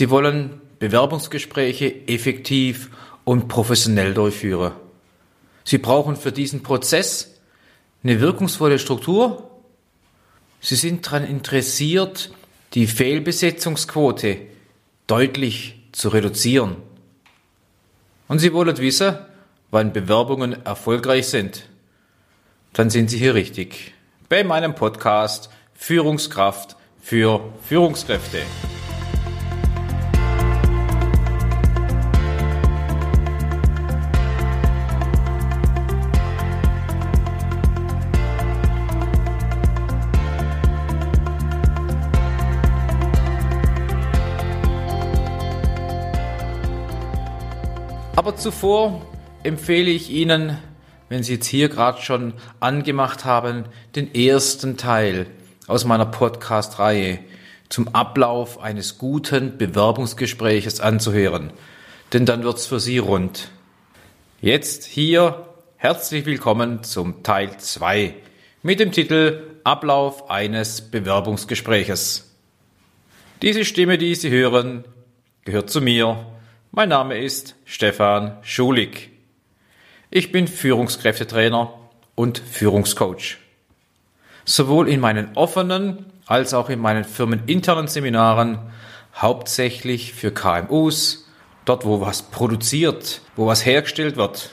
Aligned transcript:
Sie 0.00 0.08
wollen 0.08 0.62
Bewerbungsgespräche 0.78 2.08
effektiv 2.08 2.88
und 3.24 3.48
professionell 3.48 4.14
durchführen. 4.14 4.72
Sie 5.62 5.76
brauchen 5.76 6.16
für 6.16 6.32
diesen 6.32 6.62
Prozess 6.62 7.34
eine 8.02 8.18
wirkungsvolle 8.18 8.78
Struktur. 8.78 9.50
Sie 10.58 10.76
sind 10.76 11.04
daran 11.04 11.26
interessiert, 11.26 12.32
die 12.72 12.86
Fehlbesetzungsquote 12.86 14.38
deutlich 15.06 15.82
zu 15.92 16.08
reduzieren. 16.08 16.76
Und 18.26 18.38
Sie 18.38 18.54
wollen 18.54 18.78
wissen, 18.78 19.18
wann 19.70 19.92
Bewerbungen 19.92 20.64
erfolgreich 20.64 21.26
sind. 21.26 21.68
Dann 22.72 22.88
sind 22.88 23.10
Sie 23.10 23.18
hier 23.18 23.34
richtig. 23.34 23.92
Bei 24.30 24.44
meinem 24.44 24.74
Podcast 24.74 25.50
Führungskraft 25.74 26.76
für 27.02 27.52
Führungskräfte. 27.68 28.38
Aber 48.20 48.36
zuvor 48.36 49.00
empfehle 49.44 49.90
ich 49.90 50.10
Ihnen, 50.10 50.58
wenn 51.08 51.22
Sie 51.22 51.32
jetzt 51.36 51.46
hier 51.46 51.70
gerade 51.70 52.02
schon 52.02 52.34
angemacht 52.60 53.24
haben, 53.24 53.64
den 53.96 54.14
ersten 54.14 54.76
Teil 54.76 55.26
aus 55.66 55.86
meiner 55.86 56.04
Podcast-Reihe 56.04 57.20
zum 57.70 57.88
Ablauf 57.94 58.60
eines 58.60 58.98
guten 58.98 59.56
Bewerbungsgespräches 59.56 60.80
anzuhören. 60.80 61.50
Denn 62.12 62.26
dann 62.26 62.42
wird's 62.42 62.66
für 62.66 62.78
Sie 62.78 62.98
rund. 62.98 63.48
Jetzt 64.42 64.84
hier 64.84 65.46
herzlich 65.78 66.26
willkommen 66.26 66.82
zum 66.82 67.22
Teil 67.22 67.56
2 67.56 68.14
mit 68.62 68.80
dem 68.80 68.92
Titel 68.92 69.44
Ablauf 69.64 70.28
eines 70.28 70.82
Bewerbungsgespräches. 70.82 72.30
Diese 73.40 73.64
Stimme, 73.64 73.96
die 73.96 74.14
Sie 74.14 74.28
hören, 74.28 74.84
gehört 75.46 75.70
zu 75.70 75.80
mir 75.80 76.26
mein 76.72 76.88
Name 76.88 77.18
ist 77.18 77.56
Stefan 77.64 78.36
Schulig. 78.42 79.10
Ich 80.10 80.30
bin 80.30 80.46
Führungskräftetrainer 80.46 81.72
und 82.14 82.38
Führungscoach. 82.38 83.38
Sowohl 84.44 84.88
in 84.88 85.00
meinen 85.00 85.36
offenen 85.36 86.06
als 86.26 86.54
auch 86.54 86.70
in 86.70 86.78
meinen 86.78 87.04
firmeninternen 87.04 87.88
Seminaren, 87.88 88.60
hauptsächlich 89.16 90.12
für 90.12 90.30
KMUs, 90.30 91.28
dort 91.64 91.84
wo 91.84 92.00
was 92.00 92.22
produziert, 92.22 93.20
wo 93.34 93.48
was 93.48 93.66
hergestellt 93.66 94.16
wird. 94.16 94.50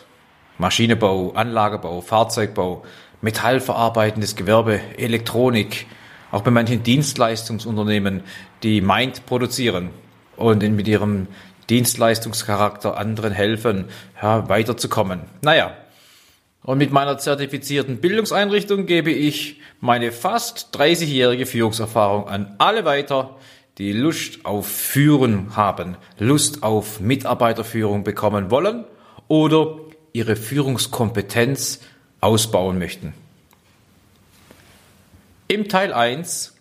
Maschinenbau, 0.58 1.34
Anlagebau, 1.34 2.02
Fahrzeugbau, 2.02 2.84
metallverarbeitendes 3.22 4.36
Gewerbe, 4.36 4.80
Elektronik, 4.98 5.86
auch 6.32 6.42
bei 6.42 6.50
manchen 6.50 6.82
Dienstleistungsunternehmen, 6.82 8.24
die 8.64 8.82
Mind 8.82 9.28
produzieren 9.28 9.92
und 10.36 10.64
mit 10.64 10.88
ihrem 10.88 11.28
Dienstleistungscharakter 11.70 12.98
anderen 12.98 13.34
helfen, 13.34 13.86
ja, 14.22 14.48
weiterzukommen. 14.50 15.22
Naja, 15.42 15.76
und 16.64 16.78
mit 16.78 16.92
meiner 16.92 17.18
zertifizierten 17.18 18.02
Bildungseinrichtung 18.02 18.86
gebe 18.86 19.12
ich 19.12 19.62
meine 19.80 20.12
fast 20.12 20.76
30-jährige 20.76 21.46
Führungserfahrung 21.46 22.28
an 22.28 22.56
alle 22.58 22.84
weiter, 22.84 23.38
die 23.78 23.94
Lust 23.94 24.46
auf 24.46 24.68
Führen 24.68 25.56
haben, 25.56 25.98
Lust 26.18 26.64
auf 26.64 27.00
Mitarbeiterführung 27.00 28.04
bekommen 28.04 28.52
wollen 28.52 28.86
oder 29.28 29.78
ihre 30.14 30.36
Führungskompetenz 30.36 31.82
ausbauen 32.22 32.80
möchten. 32.80 33.14
Im 35.48 35.70
Teil 35.70 35.94
1 35.94 36.56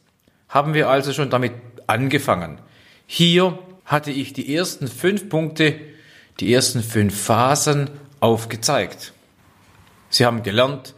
haben 0.49 0.75
wir 0.75 0.89
also 0.89 1.13
schon 1.13 1.31
damit 1.31 1.53
angefangen. 1.87 2.59
Hier 3.07 3.59
hatte 3.87 4.11
ich 4.11 4.33
die 4.33 4.55
ersten 4.55 4.89
fünf 4.89 5.29
Punkte, 5.29 5.81
die 6.41 6.53
ersten 6.53 6.83
fünf 6.83 7.19
Phasen 7.19 7.89
aufgezeigt. 8.21 9.13
Sie 10.11 10.27
haben 10.27 10.43
gelernt, 10.43 10.95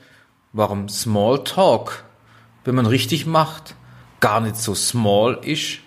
warum 0.52 0.88
Small 0.88 1.44
Talk, 1.44 2.04
wenn 2.64 2.74
man 2.74 2.86
richtig 2.86 3.26
macht, 3.26 3.74
gar 4.20 4.40
nicht 4.40 4.56
so 4.56 4.74
small 4.74 5.38
ist, 5.42 5.78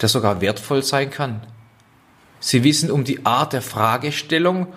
der 0.00 0.08
sogar 0.08 0.40
wertvoll 0.40 0.82
sein 0.82 1.10
kann. 1.10 1.46
Sie 2.38 2.64
wissen 2.64 2.90
um 2.90 3.04
die 3.04 3.26
Art 3.26 3.52
der 3.52 3.62
Fragestellung, 3.62 4.72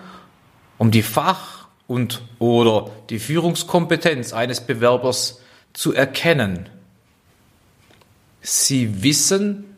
um 0.78 0.90
die 0.90 1.02
Fach- 1.02 1.68
und 1.86 2.22
oder 2.38 2.90
die 3.10 3.18
Führungskompetenz 3.18 4.32
eines 4.32 4.60
Bewerbers 4.60 5.40
zu 5.72 5.94
erkennen. 5.94 6.68
Sie 8.40 9.02
wissen, 9.02 9.73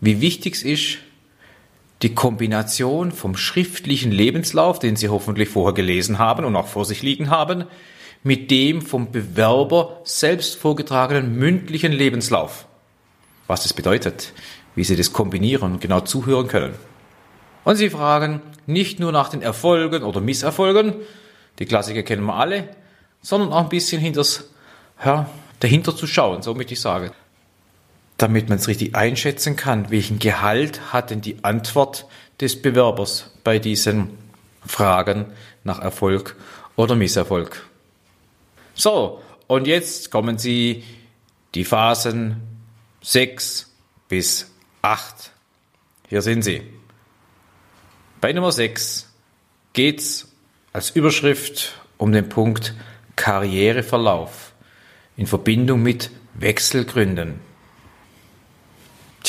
wie 0.00 0.20
wichtig 0.20 0.54
es 0.54 0.62
ist, 0.62 0.98
die 2.02 2.14
Kombination 2.14 3.12
vom 3.12 3.36
schriftlichen 3.36 4.10
Lebenslauf, 4.10 4.78
den 4.78 4.96
Sie 4.96 5.08
hoffentlich 5.08 5.50
vorher 5.50 5.74
gelesen 5.74 6.18
haben 6.18 6.44
und 6.44 6.56
auch 6.56 6.66
vor 6.66 6.86
sich 6.86 7.02
liegen 7.02 7.30
haben, 7.30 7.64
mit 8.22 8.50
dem 8.50 8.80
vom 8.80 9.12
Bewerber 9.12 10.00
selbst 10.04 10.56
vorgetragenen 10.56 11.38
mündlichen 11.38 11.92
Lebenslauf. 11.92 12.66
Was 13.46 13.64
das 13.64 13.74
bedeutet, 13.74 14.32
wie 14.74 14.84
Sie 14.84 14.96
das 14.96 15.12
kombinieren 15.12 15.72
und 15.72 15.80
genau 15.80 16.00
zuhören 16.00 16.48
können. 16.48 16.74
Und 17.64 17.76
Sie 17.76 17.90
fragen 17.90 18.40
nicht 18.66 19.00
nur 19.00 19.12
nach 19.12 19.28
den 19.28 19.42
Erfolgen 19.42 20.02
oder 20.02 20.20
Misserfolgen, 20.20 20.94
die 21.58 21.66
Klassiker 21.66 22.02
kennen 22.02 22.24
wir 22.24 22.36
alle, 22.36 22.68
sondern 23.20 23.52
auch 23.52 23.64
ein 23.64 23.68
bisschen 23.68 24.00
hinters, 24.00 24.50
ja, 25.04 25.28
dahinter 25.58 25.94
zu 25.94 26.06
schauen, 26.06 26.40
so 26.40 26.54
möchte 26.54 26.72
ich 26.72 26.80
sagen 26.80 27.10
damit 28.22 28.48
man 28.48 28.58
es 28.58 28.68
richtig 28.68 28.94
einschätzen 28.94 29.56
kann, 29.56 29.90
welchen 29.90 30.18
Gehalt 30.18 30.92
hat 30.92 31.10
denn 31.10 31.22
die 31.22 31.42
Antwort 31.42 32.06
des 32.40 32.60
Bewerbers 32.60 33.30
bei 33.44 33.58
diesen 33.58 34.18
Fragen 34.66 35.32
nach 35.64 35.80
Erfolg 35.80 36.36
oder 36.76 36.96
Misserfolg. 36.96 37.66
So, 38.74 39.22
und 39.46 39.66
jetzt 39.66 40.10
kommen 40.10 40.38
Sie 40.38 40.84
die 41.54 41.64
Phasen 41.64 42.42
6 43.02 43.70
bis 44.08 44.50
8. 44.82 45.32
Hier 46.08 46.22
sind 46.22 46.42
sie. 46.42 46.62
Bei 48.20 48.32
Nummer 48.32 48.52
6 48.52 49.08
geht 49.72 50.00
es 50.00 50.28
als 50.72 50.90
Überschrift 50.90 51.80
um 51.96 52.12
den 52.12 52.28
Punkt 52.28 52.74
Karriereverlauf 53.16 54.52
in 55.16 55.26
Verbindung 55.26 55.82
mit 55.82 56.10
Wechselgründen. 56.34 57.49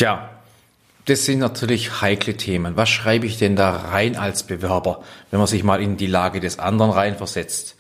Tja, 0.02 0.32
das 1.06 1.26
sind 1.26 1.38
natürlich 1.38 2.02
heikle 2.02 2.36
Themen. 2.36 2.76
Was 2.76 2.90
schreibe 2.90 3.28
ich 3.28 3.38
denn 3.38 3.56
da 3.56 3.70
rein 3.70 4.16
als 4.16 4.42
Bewerber, 4.42 5.04
wenn 5.30 5.38
man 5.38 5.46
sich 5.46 5.64
mal 5.64 5.80
in 5.80 5.96
die 5.96 6.08
Lage 6.08 6.40
des 6.40 6.58
anderen 6.58 6.90
reinversetzt? 6.90 7.76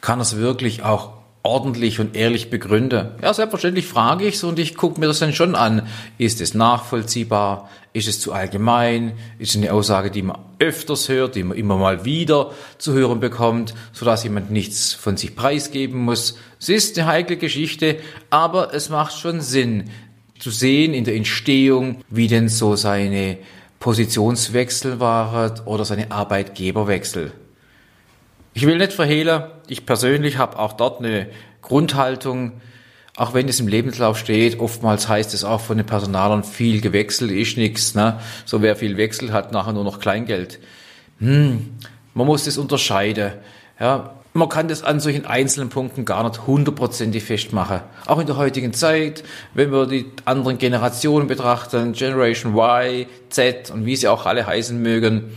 Kann 0.00 0.18
es 0.18 0.36
wirklich 0.36 0.82
auch 0.82 1.12
ordentlich 1.42 2.00
und 2.00 2.16
ehrlich 2.16 2.48
begründen? 2.48 3.10
Ja, 3.20 3.34
selbstverständlich 3.34 3.86
frage 3.86 4.24
ich 4.24 4.36
es 4.36 4.44
und 4.44 4.58
ich 4.58 4.76
gucke 4.76 4.98
mir 4.98 5.08
das 5.08 5.18
dann 5.18 5.34
schon 5.34 5.54
an. 5.54 5.86
Ist 6.16 6.40
es 6.40 6.54
nachvollziehbar? 6.54 7.68
Ist 7.92 8.08
es 8.08 8.18
zu 8.18 8.32
allgemein? 8.32 9.12
Ist 9.38 9.50
es 9.50 9.56
eine 9.56 9.74
Aussage, 9.74 10.10
die 10.10 10.22
man 10.22 10.38
öfters 10.58 11.10
hört, 11.10 11.34
die 11.34 11.42
man 11.42 11.58
immer 11.58 11.76
mal 11.76 12.06
wieder 12.06 12.52
zu 12.78 12.94
hören 12.94 13.20
bekommt, 13.20 13.74
sodass 13.92 14.24
jemand 14.24 14.50
nichts 14.50 14.94
von 14.94 15.18
sich 15.18 15.36
preisgeben 15.36 16.00
muss? 16.00 16.38
Es 16.58 16.70
ist 16.70 16.98
eine 16.98 17.08
heikle 17.08 17.36
Geschichte, 17.36 17.98
aber 18.30 18.72
es 18.72 18.88
macht 18.88 19.18
schon 19.18 19.42
Sinn, 19.42 19.90
zu 20.38 20.50
sehen 20.50 20.94
in 20.94 21.04
der 21.04 21.14
Entstehung, 21.14 22.02
wie 22.08 22.28
denn 22.28 22.48
so 22.48 22.76
seine 22.76 23.38
Positionswechsel 23.80 25.00
waren 25.00 25.60
oder 25.66 25.84
seine 25.84 26.10
Arbeitgeberwechsel. 26.10 27.32
Ich 28.54 28.66
will 28.66 28.78
nicht 28.78 28.92
verhehlen, 28.92 29.44
ich 29.68 29.84
persönlich 29.84 30.38
habe 30.38 30.58
auch 30.58 30.72
dort 30.72 31.00
eine 31.00 31.28
Grundhaltung, 31.60 32.52
auch 33.16 33.32
wenn 33.32 33.48
es 33.48 33.60
im 33.60 33.68
Lebenslauf 33.68 34.18
steht, 34.18 34.60
oftmals 34.60 35.08
heißt 35.08 35.32
es 35.34 35.42
auch 35.42 35.60
von 35.60 35.78
den 35.78 35.86
Personalern, 35.86 36.44
viel 36.44 36.80
gewechselt 36.80 37.30
ist 37.30 37.56
nichts. 37.56 37.94
Ne? 37.94 38.20
So 38.44 38.60
wer 38.60 38.76
viel 38.76 38.96
wechselt, 38.98 39.32
hat 39.32 39.52
nachher 39.52 39.72
nur 39.72 39.84
noch 39.84 40.00
Kleingeld. 40.00 40.58
Hm, 41.18 41.70
man 42.12 42.26
muss 42.26 42.44
das 42.44 42.58
unterscheiden. 42.58 43.32
Ja, 43.80 44.14
man 44.36 44.48
kann 44.48 44.68
das 44.68 44.82
an 44.82 45.00
solchen 45.00 45.26
einzelnen 45.26 45.68
Punkten 45.68 46.04
gar 46.04 46.22
nicht 46.22 46.46
hundertprozentig 46.46 47.24
festmachen. 47.24 47.80
Auch 48.06 48.18
in 48.18 48.26
der 48.26 48.36
heutigen 48.36 48.72
Zeit, 48.72 49.24
wenn 49.54 49.72
wir 49.72 49.86
die 49.86 50.06
anderen 50.24 50.58
Generationen 50.58 51.26
betrachten, 51.26 51.92
Generation 51.92 52.54
Y, 52.56 53.06
Z 53.30 53.70
und 53.70 53.86
wie 53.86 53.96
sie 53.96 54.08
auch 54.08 54.26
alle 54.26 54.46
heißen 54.46 54.80
mögen, 54.80 55.32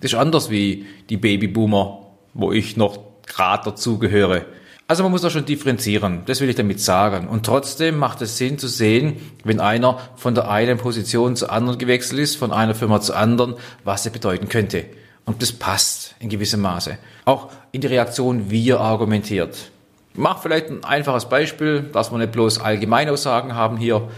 das 0.00 0.12
ist 0.12 0.18
anders 0.18 0.50
wie 0.50 0.86
die 1.08 1.16
Babyboomer, 1.16 2.06
wo 2.34 2.52
ich 2.52 2.76
noch 2.76 2.98
gerade 3.26 3.70
dazugehöre. 3.70 4.44
Also 4.86 5.02
man 5.02 5.12
muss 5.12 5.22
da 5.22 5.30
schon 5.30 5.46
differenzieren, 5.46 6.22
das 6.26 6.42
will 6.42 6.50
ich 6.50 6.56
damit 6.56 6.78
sagen. 6.78 7.26
Und 7.26 7.46
trotzdem 7.46 7.96
macht 7.96 8.20
es 8.20 8.36
Sinn 8.36 8.58
zu 8.58 8.68
sehen, 8.68 9.16
wenn 9.42 9.60
einer 9.60 9.98
von 10.16 10.34
der 10.34 10.50
einen 10.50 10.76
Position 10.76 11.36
zur 11.36 11.50
anderen 11.50 11.78
gewechselt 11.78 12.20
ist, 12.20 12.36
von 12.36 12.52
einer 12.52 12.74
Firma 12.74 13.00
zur 13.00 13.16
anderen, 13.16 13.54
was 13.82 14.04
er 14.04 14.12
bedeuten 14.12 14.50
könnte. 14.50 14.84
Und 15.24 15.42
das 15.42 15.52
passt 15.52 16.14
in 16.18 16.28
gewissem 16.28 16.60
Maße. 16.60 16.98
Auch 17.24 17.50
in 17.72 17.80
die 17.80 17.86
Reaktion, 17.86 18.50
wie 18.50 18.70
er 18.70 18.80
argumentiert. 18.80 19.70
Ich 20.12 20.18
mach 20.18 20.42
vielleicht 20.42 20.68
ein 20.68 20.84
einfaches 20.84 21.28
Beispiel, 21.28 21.82
dass 21.92 22.12
wir 22.12 22.18
nicht 22.18 22.32
bloß 22.32 22.60
Allgemeinaussagen 22.60 23.54
haben 23.54 23.76
hier. 23.76 24.08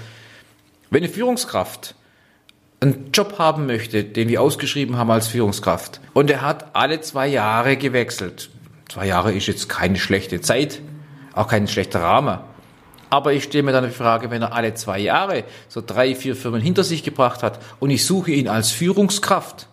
Wenn 0.90 1.02
eine 1.02 1.12
Führungskraft 1.12 1.94
einen 2.80 3.10
Job 3.12 3.38
haben 3.38 3.66
möchte, 3.66 4.04
den 4.04 4.28
wir 4.28 4.42
ausgeschrieben 4.42 4.96
haben 4.96 5.10
als 5.10 5.28
Führungskraft, 5.28 6.00
und 6.12 6.30
er 6.30 6.42
hat 6.42 6.74
alle 6.74 7.00
zwei 7.00 7.26
Jahre 7.26 7.76
gewechselt, 7.76 8.50
Zwei 8.88 9.06
Jahre 9.06 9.32
ist 9.32 9.46
jetzt 9.46 9.68
keine 9.68 9.98
schlechte 9.98 10.40
Zeit, 10.40 10.80
auch 11.32 11.48
kein 11.48 11.66
schlechter 11.68 12.02
Rahmen. 12.02 12.38
Aber 13.10 13.32
ich 13.32 13.44
stelle 13.44 13.64
mir 13.64 13.72
dann 13.72 13.84
die 13.84 13.90
Frage, 13.90 14.30
wenn 14.30 14.42
er 14.42 14.52
alle 14.52 14.74
zwei 14.74 14.98
Jahre 14.98 15.44
so 15.68 15.82
drei, 15.84 16.14
vier 16.14 16.36
Firmen 16.36 16.60
hinter 16.60 16.84
sich 16.84 17.02
gebracht 17.02 17.42
hat 17.42 17.60
und 17.78 17.90
ich 17.90 18.04
suche 18.04 18.32
ihn 18.32 18.48
als 18.48 18.70
Führungskraft, 18.70 19.68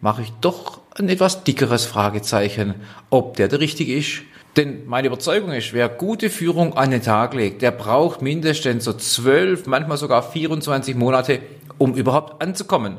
mache 0.00 0.22
ich 0.22 0.32
doch 0.40 0.80
ein 0.96 1.08
etwas 1.08 1.44
dickeres 1.44 1.84
Fragezeichen, 1.84 2.74
ob 3.10 3.36
der 3.36 3.48
der 3.48 3.60
Richtige 3.60 3.96
ist. 3.96 4.22
Denn 4.56 4.86
meine 4.86 5.08
Überzeugung 5.08 5.52
ist, 5.52 5.72
wer 5.72 5.88
gute 5.88 6.30
Führung 6.30 6.76
an 6.76 6.90
den 6.90 7.02
Tag 7.02 7.34
legt, 7.34 7.62
der 7.62 7.70
braucht 7.70 8.22
mindestens 8.22 8.84
so 8.84 8.92
zwölf, 8.92 9.66
manchmal 9.66 9.98
sogar 9.98 10.22
24 10.22 10.96
Monate, 10.96 11.40
um 11.78 11.94
überhaupt 11.94 12.42
anzukommen. 12.42 12.96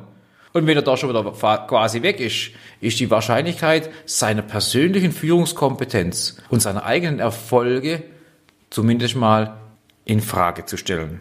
Und 0.54 0.66
wenn 0.66 0.78
er 0.78 0.81
da 0.81 0.98
schon 0.98 1.10
wieder 1.10 1.24
quasi 1.68 2.01
weg 2.01 2.19
ist, 2.19 2.51
ist 2.81 3.00
die 3.00 3.12
Wahrscheinlichkeit 3.12 3.90
seiner 4.06 4.42
persönlichen 4.42 5.12
Führungskompetenz 5.12 6.38
und 6.50 6.62
seiner 6.62 6.86
eigenen 6.86 7.19
Erfolge 7.19 8.04
zumindest 8.69 9.16
mal 9.16 9.57
in 10.06 10.22
Frage 10.22 10.66
zu 10.66 10.78
stellen. 10.78 11.19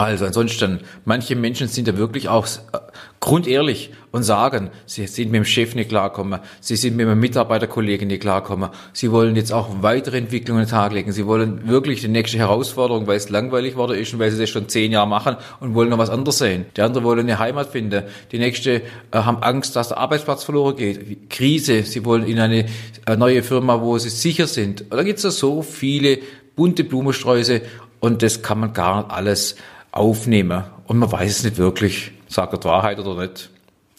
Also 0.00 0.24
ansonsten, 0.24 0.80
manche 1.04 1.36
Menschen 1.36 1.68
sind 1.68 1.86
ja 1.86 1.94
wirklich 1.98 2.30
auch 2.30 2.46
äh, 2.46 2.78
grundehrlich 3.20 3.90
und 4.12 4.22
sagen, 4.22 4.70
sie 4.86 5.06
sind 5.06 5.30
mit 5.30 5.40
dem 5.40 5.44
Chef 5.44 5.74
nicht 5.74 5.90
klarkommen, 5.90 6.40
sie 6.60 6.76
sind 6.76 6.96
mit 6.96 7.06
einem 7.06 7.20
Mitarbeiterkollegen 7.20 8.08
nicht 8.08 8.22
klarkommen, 8.22 8.70
sie 8.94 9.12
wollen 9.12 9.36
jetzt 9.36 9.52
auch 9.52 9.82
weitere 9.82 10.16
Entwicklungen 10.16 10.62
an 10.62 10.66
den 10.66 10.70
Tag 10.70 10.94
legen, 10.94 11.12
sie 11.12 11.26
wollen 11.26 11.68
wirklich 11.68 12.00
die 12.00 12.08
nächste 12.08 12.38
Herausforderung, 12.38 13.06
weil 13.08 13.18
es 13.18 13.28
langweilig 13.28 13.76
worden 13.76 13.98
ist 13.98 14.14
und 14.14 14.20
weil 14.20 14.30
sie 14.30 14.40
das 14.40 14.48
schon 14.48 14.70
zehn 14.70 14.90
Jahre 14.90 15.06
machen 15.06 15.36
und 15.60 15.74
wollen 15.74 15.90
noch 15.90 15.98
was 15.98 16.08
anderes 16.08 16.38
sehen. 16.38 16.64
Die 16.78 16.80
anderen 16.80 17.04
wollen 17.04 17.20
eine 17.20 17.38
Heimat 17.38 17.68
finden, 17.68 18.04
die 18.32 18.38
nächste 18.38 18.76
äh, 18.76 18.80
haben 19.12 19.42
Angst, 19.42 19.76
dass 19.76 19.88
der 19.88 19.98
Arbeitsplatz 19.98 20.44
verloren 20.44 20.76
geht, 20.76 21.28
Krise, 21.28 21.82
sie 21.82 22.06
wollen 22.06 22.24
in 22.24 22.40
eine 22.40 22.64
äh, 23.04 23.16
neue 23.16 23.42
Firma, 23.42 23.82
wo 23.82 23.98
sie 23.98 24.08
sicher 24.08 24.46
sind. 24.46 24.80
Und 24.80 24.94
da 24.94 25.02
gibt 25.02 25.18
es 25.18 25.24
ja 25.24 25.30
so 25.30 25.60
viele 25.60 26.20
bunte 26.56 26.84
Blumensträuße 26.84 27.60
und 28.00 28.22
das 28.22 28.40
kann 28.40 28.60
man 28.60 28.72
gar 28.72 29.02
nicht 29.02 29.10
alles 29.10 29.56
aufnehmen. 29.92 30.64
Und 30.86 30.98
man 30.98 31.10
weiß 31.10 31.38
es 31.38 31.44
nicht 31.44 31.58
wirklich, 31.58 32.12
sagt 32.28 32.52
er 32.52 32.64
Wahrheit 32.64 32.98
oder 32.98 33.20
nicht. 33.20 33.50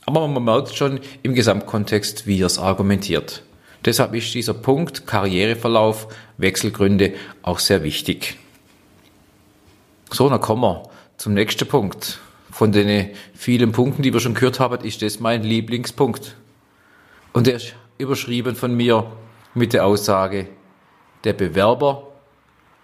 Aber 0.06 0.28
man 0.28 0.44
merkt 0.44 0.76
schon 0.76 1.00
im 1.24 1.36
Gesamtkontext, 1.36 2.28
wie 2.28 2.42
er 2.42 2.48
es 2.48 2.58
argumentiert. 2.58 3.44
Deshalb 3.86 4.14
ist 4.14 4.34
dieser 4.34 4.54
Punkt 4.54 5.08
Karriereverlauf, 5.08 6.08
Wechselgründe 6.38 7.14
auch 7.42 7.60
sehr 7.60 7.84
wichtig. 7.84 8.38
So, 10.12 10.30
dann 10.30 10.42
kommen 10.42 10.62
wir 10.62 10.84
zum 11.18 11.34
nächsten 11.34 11.68
Punkt. 11.68 12.20
Von 12.52 12.72
den 12.72 13.12
vielen 13.34 13.72
Punkten, 13.72 14.02
die 14.02 14.14
wir 14.14 14.20
schon 14.20 14.34
gehört 14.34 14.60
haben, 14.60 14.84
ist 14.84 15.02
das 15.02 15.20
mein 15.20 15.44
Lieblingspunkt. 15.44 16.36
Und 17.34 17.48
der 17.48 17.56
ist 17.56 17.74
überschrieben 17.98 18.56
von 18.56 18.76
mir 18.76 19.12
mit 19.54 19.74
der 19.74 19.86
Aussage, 19.86 20.48
der 21.24 21.34
Bewerber 21.34 22.08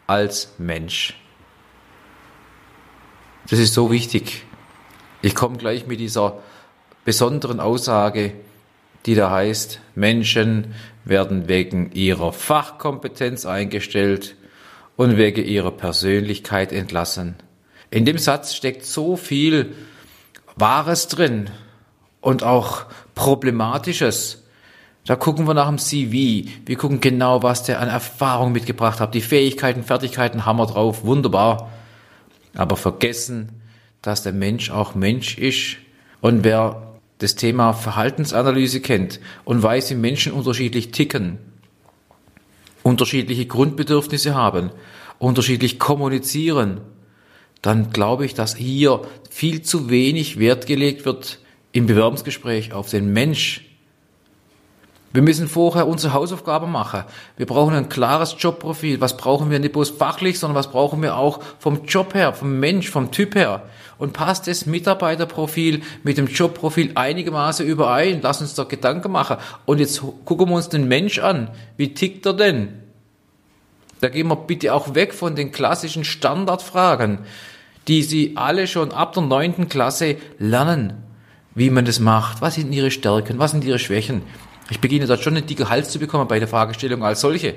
als 0.07 0.53
Mensch. 0.57 1.15
Das 3.49 3.59
ist 3.59 3.73
so 3.73 3.91
wichtig. 3.91 4.45
Ich 5.21 5.33
komme 5.33 5.57
gleich 5.57 5.87
mit 5.87 5.99
dieser 5.99 6.39
besonderen 7.05 7.61
Aussage, 7.61 8.33
die 9.05 9.15
da 9.15 9.31
heißt, 9.31 9.79
Menschen 9.95 10.75
werden 11.05 11.47
wegen 11.47 11.91
ihrer 11.93 12.33
Fachkompetenz 12.33 13.45
eingestellt 13.45 14.35
und 14.97 15.15
wegen 15.15 15.45
ihrer 15.45 15.71
Persönlichkeit 15.71 16.73
entlassen. 16.73 17.35
In 17.89 18.03
dem 18.03 18.17
Satz 18.17 18.53
steckt 18.53 18.85
so 18.85 19.15
viel 19.15 19.73
Wahres 20.57 21.07
drin 21.07 21.49
und 22.19 22.43
auch 22.43 22.85
Problematisches. 23.15 24.43
Da 25.05 25.15
gucken 25.15 25.47
wir 25.47 25.53
nach 25.53 25.69
dem 25.69 25.77
CV. 25.77 26.49
Wir 26.65 26.75
gucken 26.75 26.99
genau, 26.99 27.43
was 27.43 27.63
der 27.63 27.79
an 27.79 27.87
Erfahrung 27.87 28.51
mitgebracht 28.51 28.99
hat. 28.99 29.13
Die 29.15 29.21
Fähigkeiten, 29.21 29.83
Fertigkeiten 29.83 30.45
haben 30.45 30.59
wir 30.59 30.65
drauf. 30.65 31.05
Wunderbar 31.05 31.69
aber 32.57 32.75
vergessen, 32.75 33.49
dass 34.01 34.23
der 34.23 34.33
Mensch 34.33 34.69
auch 34.71 34.95
Mensch 34.95 35.37
ist. 35.37 35.77
Und 36.21 36.43
wer 36.43 36.99
das 37.19 37.35
Thema 37.35 37.73
Verhaltensanalyse 37.73 38.81
kennt 38.81 39.19
und 39.43 39.61
weiß, 39.61 39.91
wie 39.91 39.95
Menschen 39.95 40.33
unterschiedlich 40.33 40.91
ticken, 40.91 41.37
unterschiedliche 42.83 43.45
Grundbedürfnisse 43.45 44.35
haben, 44.35 44.71
unterschiedlich 45.19 45.79
kommunizieren, 45.79 46.81
dann 47.61 47.89
glaube 47.91 48.25
ich, 48.25 48.33
dass 48.33 48.55
hier 48.55 49.01
viel 49.29 49.61
zu 49.61 49.89
wenig 49.89 50.39
Wert 50.39 50.67
gelegt 50.67 51.05
wird 51.05 51.39
im 51.71 51.85
Bewerbungsgespräch 51.85 52.73
auf 52.73 52.89
den 52.89 53.11
Mensch, 53.11 53.66
wir 55.13 55.21
müssen 55.21 55.47
vorher 55.47 55.87
unsere 55.87 56.13
Hausaufgaben 56.13 56.71
machen. 56.71 57.03
Wir 57.37 57.45
brauchen 57.45 57.73
ein 57.73 57.89
klares 57.89 58.35
Jobprofil. 58.37 58.99
Was 58.99 59.15
brauchen 59.15 59.49
wir 59.49 59.59
nicht 59.59 59.71
bloß 59.71 59.91
fachlich, 59.91 60.37
sondern 60.37 60.55
was 60.55 60.69
brauchen 60.69 61.01
wir 61.01 61.15
auch 61.15 61.39
vom 61.59 61.85
Job 61.85 62.13
her, 62.13 62.33
vom 62.33 62.59
Mensch, 62.59 62.89
vom 62.89 63.11
Typ 63.11 63.35
her. 63.35 63.63
Und 63.97 64.13
passt 64.13 64.47
das 64.47 64.65
Mitarbeiterprofil 64.65 65.81
mit 66.03 66.17
dem 66.17 66.27
Jobprofil 66.27 66.91
einigermaßen 66.95 67.65
überein? 67.65 68.19
Lass 68.21 68.41
uns 68.41 68.53
doch 68.53 68.67
Gedanken 68.67 69.11
machen. 69.11 69.37
Und 69.65 69.79
jetzt 69.79 70.01
gucken 70.25 70.49
wir 70.49 70.55
uns 70.55 70.69
den 70.69 70.87
Mensch 70.87 71.19
an. 71.19 71.49
Wie 71.77 71.93
tickt 71.93 72.25
er 72.25 72.33
denn? 72.33 72.73
Da 74.01 74.09
gehen 74.09 74.27
wir 74.27 74.35
bitte 74.35 74.73
auch 74.73 74.93
weg 74.93 75.13
von 75.13 75.35
den 75.35 75.51
klassischen 75.51 76.03
Standardfragen, 76.03 77.19
die 77.87 78.03
Sie 78.03 78.33
alle 78.35 78.67
schon 78.67 78.91
ab 78.91 79.13
der 79.13 79.23
neunten 79.23 79.69
Klasse 79.69 80.17
lernen, 80.37 80.93
wie 81.55 81.71
man 81.71 81.85
das 81.85 81.99
macht. 81.99 82.41
Was 82.41 82.55
sind 82.55 82.71
Ihre 82.73 82.91
Stärken? 82.91 83.39
Was 83.39 83.51
sind 83.51 83.63
Ihre 83.63 83.79
Schwächen? 83.79 84.21
Ich 84.69 84.79
beginne 84.79 85.07
dort 85.07 85.23
schon 85.23 85.37
einen 85.37 85.45
dicken 85.45 85.69
Hals 85.69 85.89
zu 85.89 85.99
bekommen 85.99 86.27
bei 86.27 86.39
der 86.39 86.47
Fragestellung 86.47 87.03
als 87.03 87.21
solche. 87.21 87.55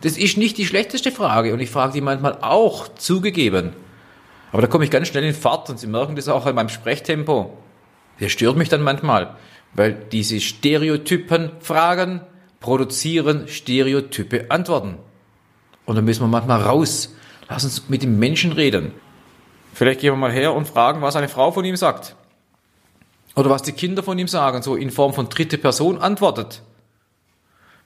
Das 0.00 0.16
ist 0.16 0.36
nicht 0.36 0.58
die 0.58 0.66
schlechteste 0.66 1.12
Frage 1.12 1.52
und 1.52 1.60
ich 1.60 1.70
frage 1.70 1.92
die 1.92 2.00
manchmal 2.00 2.38
auch 2.40 2.88
zugegeben. 2.88 3.72
Aber 4.50 4.62
da 4.62 4.68
komme 4.68 4.84
ich 4.84 4.90
ganz 4.90 5.08
schnell 5.08 5.24
in 5.24 5.34
Fahrt 5.34 5.70
und 5.70 5.78
Sie 5.78 5.86
merken 5.86 6.16
das 6.16 6.28
auch 6.28 6.46
in 6.46 6.54
meinem 6.54 6.68
Sprechtempo. 6.68 7.56
Das 8.18 8.32
stört 8.32 8.56
mich 8.56 8.68
dann 8.68 8.82
manchmal, 8.82 9.36
weil 9.74 9.92
diese 10.10 10.40
Stereotypen 10.40 11.52
Fragen 11.60 12.20
produzieren 12.60 13.48
stereotype 13.48 14.50
Antworten. 14.50 14.98
Und 15.86 15.96
da 15.96 16.02
müssen 16.02 16.22
wir 16.22 16.28
manchmal 16.28 16.62
raus. 16.62 17.14
Lass 17.48 17.64
uns 17.64 17.88
mit 17.88 18.02
dem 18.02 18.18
Menschen 18.18 18.52
reden. 18.52 18.92
Vielleicht 19.74 20.00
gehen 20.00 20.12
wir 20.12 20.16
mal 20.16 20.32
her 20.32 20.52
und 20.52 20.68
fragen, 20.68 21.02
was 21.02 21.16
eine 21.16 21.28
Frau 21.28 21.50
von 21.50 21.64
ihm 21.64 21.76
sagt. 21.76 22.14
Oder 23.34 23.50
was 23.50 23.62
die 23.62 23.72
Kinder 23.72 24.02
von 24.02 24.18
ihm 24.18 24.28
sagen, 24.28 24.62
so 24.62 24.76
in 24.76 24.90
Form 24.90 25.14
von 25.14 25.28
dritte 25.28 25.58
Person 25.58 25.98
antwortet. 25.98 26.62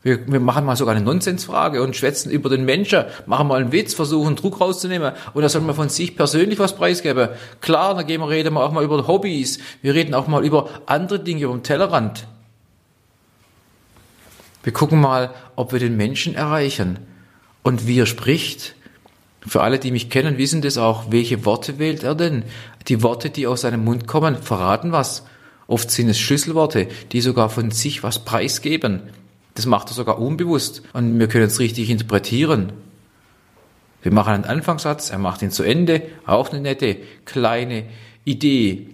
Wir, 0.02 0.24
wir 0.30 0.40
machen 0.40 0.64
mal 0.64 0.76
sogar 0.76 0.94
eine 0.94 1.04
Nonsensfrage 1.04 1.82
und 1.82 1.96
schwätzen 1.96 2.30
über 2.30 2.48
den 2.48 2.64
Menschen, 2.64 3.06
machen 3.26 3.48
mal 3.48 3.60
einen 3.60 3.72
Witz, 3.72 3.94
versuchen 3.94 4.36
Druck 4.36 4.60
rauszunehmen 4.60 5.12
und 5.34 5.42
da 5.42 5.48
soll 5.48 5.62
man 5.62 5.74
von 5.74 5.88
sich 5.88 6.16
persönlich 6.16 6.58
was 6.58 6.76
preisgeben. 6.76 7.30
Klar, 7.60 7.94
dann 7.94 8.06
gehen 8.06 8.20
wir, 8.20 8.28
reden 8.28 8.54
wir 8.54 8.62
auch 8.62 8.70
mal 8.70 8.84
über 8.84 9.06
Hobbys, 9.08 9.58
wir 9.82 9.94
reden 9.94 10.14
auch 10.14 10.28
mal 10.28 10.44
über 10.44 10.70
andere 10.86 11.18
Dinge, 11.18 11.42
über 11.42 11.54
den 11.54 11.64
Tellerrand. 11.64 12.28
Wir 14.62 14.72
gucken 14.72 15.00
mal, 15.00 15.30
ob 15.56 15.72
wir 15.72 15.80
den 15.80 15.96
Menschen 15.96 16.34
erreichen 16.34 16.98
und 17.62 17.86
wie 17.86 17.98
er 17.98 18.06
spricht. 18.06 18.76
Für 19.46 19.62
alle, 19.62 19.78
die 19.78 19.92
mich 19.92 20.10
kennen, 20.10 20.38
wissen 20.38 20.60
das 20.60 20.76
auch. 20.76 21.10
Welche 21.10 21.44
Worte 21.44 21.78
wählt 21.78 22.02
er 22.02 22.14
denn? 22.14 22.44
Die 22.88 23.02
Worte, 23.02 23.30
die 23.30 23.46
aus 23.46 23.62
seinem 23.62 23.84
Mund 23.84 24.06
kommen, 24.06 24.36
verraten 24.36 24.92
was. 24.92 25.24
Oft 25.68 25.90
sind 25.90 26.08
es 26.08 26.18
Schlüsselworte, 26.18 26.88
die 27.12 27.20
sogar 27.20 27.48
von 27.50 27.70
sich 27.70 28.02
was 28.02 28.20
preisgeben. 28.20 29.02
Das 29.54 29.66
macht 29.66 29.90
er 29.90 29.94
sogar 29.94 30.18
unbewusst 30.18 30.82
und 30.92 31.18
wir 31.18 31.28
können 31.28 31.46
es 31.46 31.58
richtig 31.58 31.90
interpretieren. 31.90 32.72
Wir 34.02 34.12
machen 34.12 34.34
einen 34.34 34.44
Anfangssatz, 34.44 35.10
er 35.10 35.18
macht 35.18 35.42
ihn 35.42 35.50
zu 35.50 35.64
Ende, 35.64 36.02
auch 36.26 36.52
eine 36.52 36.60
nette 36.60 36.98
kleine 37.24 37.84
Idee. 38.24 38.88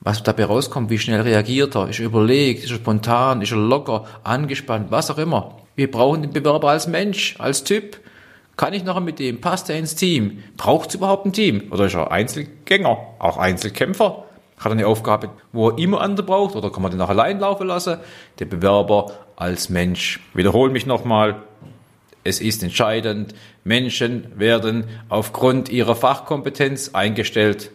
Was 0.00 0.22
dabei 0.22 0.46
rauskommt, 0.46 0.90
wie 0.90 0.98
schnell 0.98 1.20
reagiert 1.20 1.76
er, 1.76 1.88
ist 1.88 2.00
er 2.00 2.06
überlegt, 2.06 2.64
ist 2.64 2.70
er 2.70 2.76
spontan, 2.76 3.42
ist 3.42 3.52
er 3.52 3.58
locker, 3.58 4.06
angespannt, 4.24 4.90
was 4.90 5.10
auch 5.10 5.18
immer. 5.18 5.58
Wir 5.76 5.90
brauchen 5.90 6.22
den 6.22 6.32
Bewerber 6.32 6.70
als 6.70 6.88
Mensch, 6.88 7.36
als 7.38 7.62
Typ. 7.62 8.00
Kann 8.56 8.74
ich 8.74 8.82
noch 8.82 8.98
mit 9.00 9.20
dem? 9.20 9.40
Passt 9.40 9.70
er 9.70 9.78
ins 9.78 9.94
Team? 9.94 10.42
Braucht 10.56 10.88
es 10.88 10.96
überhaupt 10.96 11.26
ein 11.26 11.32
Team? 11.32 11.70
Oder 11.70 11.86
ist 11.86 11.94
er 11.94 12.10
Einzelgänger, 12.10 12.98
auch 13.20 13.36
Einzelkämpfer? 13.36 14.24
Hat 14.58 14.72
eine 14.72 14.86
Aufgabe, 14.86 15.30
wo 15.52 15.70
er 15.70 15.78
immer 15.78 16.00
andere 16.00 16.26
braucht 16.26 16.56
oder 16.56 16.70
kann 16.70 16.82
man 16.82 16.90
den 16.90 17.00
auch 17.00 17.08
allein 17.08 17.38
laufen 17.38 17.66
lassen? 17.66 17.98
Der 18.38 18.46
Bewerber 18.46 19.12
als 19.36 19.68
Mensch. 19.68 20.20
Wiederhole 20.34 20.72
mich 20.72 20.86
nochmal. 20.86 21.42
Es 22.24 22.40
ist 22.40 22.62
entscheidend, 22.62 23.34
Menschen 23.64 24.32
werden 24.36 24.84
aufgrund 25.08 25.68
ihrer 25.68 25.94
Fachkompetenz 25.94 26.90
eingestellt 26.92 27.70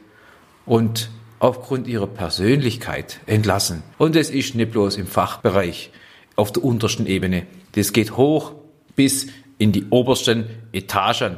und 0.65 1.09
aufgrund 1.39 1.87
ihrer 1.87 2.07
Persönlichkeit 2.07 3.19
entlassen. 3.25 3.83
Und 3.97 4.15
es 4.15 4.29
ist 4.29 4.55
nicht 4.55 4.71
bloß 4.71 4.97
im 4.97 5.07
Fachbereich 5.07 5.91
auf 6.35 6.51
der 6.51 6.63
untersten 6.63 7.05
Ebene. 7.05 7.45
Das 7.73 7.93
geht 7.93 8.17
hoch 8.17 8.53
bis 8.95 9.27
in 9.57 9.71
die 9.71 9.85
obersten 9.89 10.45
Etagen, 10.71 11.37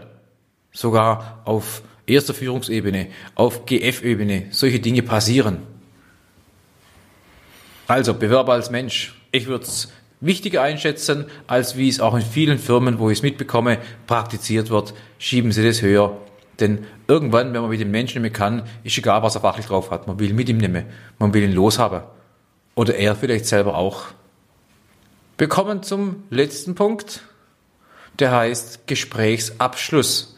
sogar 0.72 1.42
auf 1.46 1.84
erster 2.08 2.34
Führungsebene, 2.34 3.08
auf 3.36 3.66
GF-Ebene. 3.66 4.48
Solche 4.52 4.80
Dinge 4.80 5.02
passieren. 5.02 5.60
Also 7.88 8.14
Bewerber 8.14 8.54
als 8.54 8.72
Mensch. 8.72 9.16
Ich 9.32 9.48
würde 9.48 9.66
es 9.66 9.92
wichtiger 10.22 10.62
einschätzen, 10.62 11.26
als 11.48 11.78
wie 11.78 11.90
es 11.90 12.00
auch 12.00 12.16
in 12.16 12.22
vielen 12.22 12.58
Firmen, 12.58 13.00
wo 13.00 13.10
ich 13.10 13.20
es 13.20 13.24
mitbekomme, 13.24 13.80
praktiziert 14.08 14.70
wird. 14.70 14.94
Schieben 15.20 15.52
Sie 15.52 15.64
das 15.66 15.82
höher. 15.82 16.18
Denn 16.60 16.86
irgendwann, 17.08 17.54
wenn 17.54 17.62
man 17.62 17.70
mit 17.70 17.82
dem 17.82 17.92
Menschen 17.92 18.22
nicht 18.22 18.32
mehr 18.32 18.38
kann, 18.38 18.64
ist 18.84 18.98
egal, 18.98 19.22
was 19.24 19.36
er 19.36 19.42
fachlich 19.42 19.66
drauf 19.66 19.92
hat. 19.92 20.08
Man 20.08 20.20
will 20.20 20.34
mit 20.34 20.50
ihm 20.50 20.58
nehmen. 20.58 20.86
Man 21.20 21.34
will 21.34 21.44
ihn 21.44 21.52
loshaben. 21.52 22.02
Oder 22.76 22.96
er 22.96 23.16
vielleicht 23.16 23.46
selber 23.46 23.76
auch. 23.76 24.06
Wir 25.38 25.48
kommen 25.48 25.84
zum 25.84 26.24
letzten 26.30 26.76
Punkt. 26.76 27.22
Der 28.20 28.32
heißt 28.32 28.88
Gesprächsabschluss. 28.88 30.35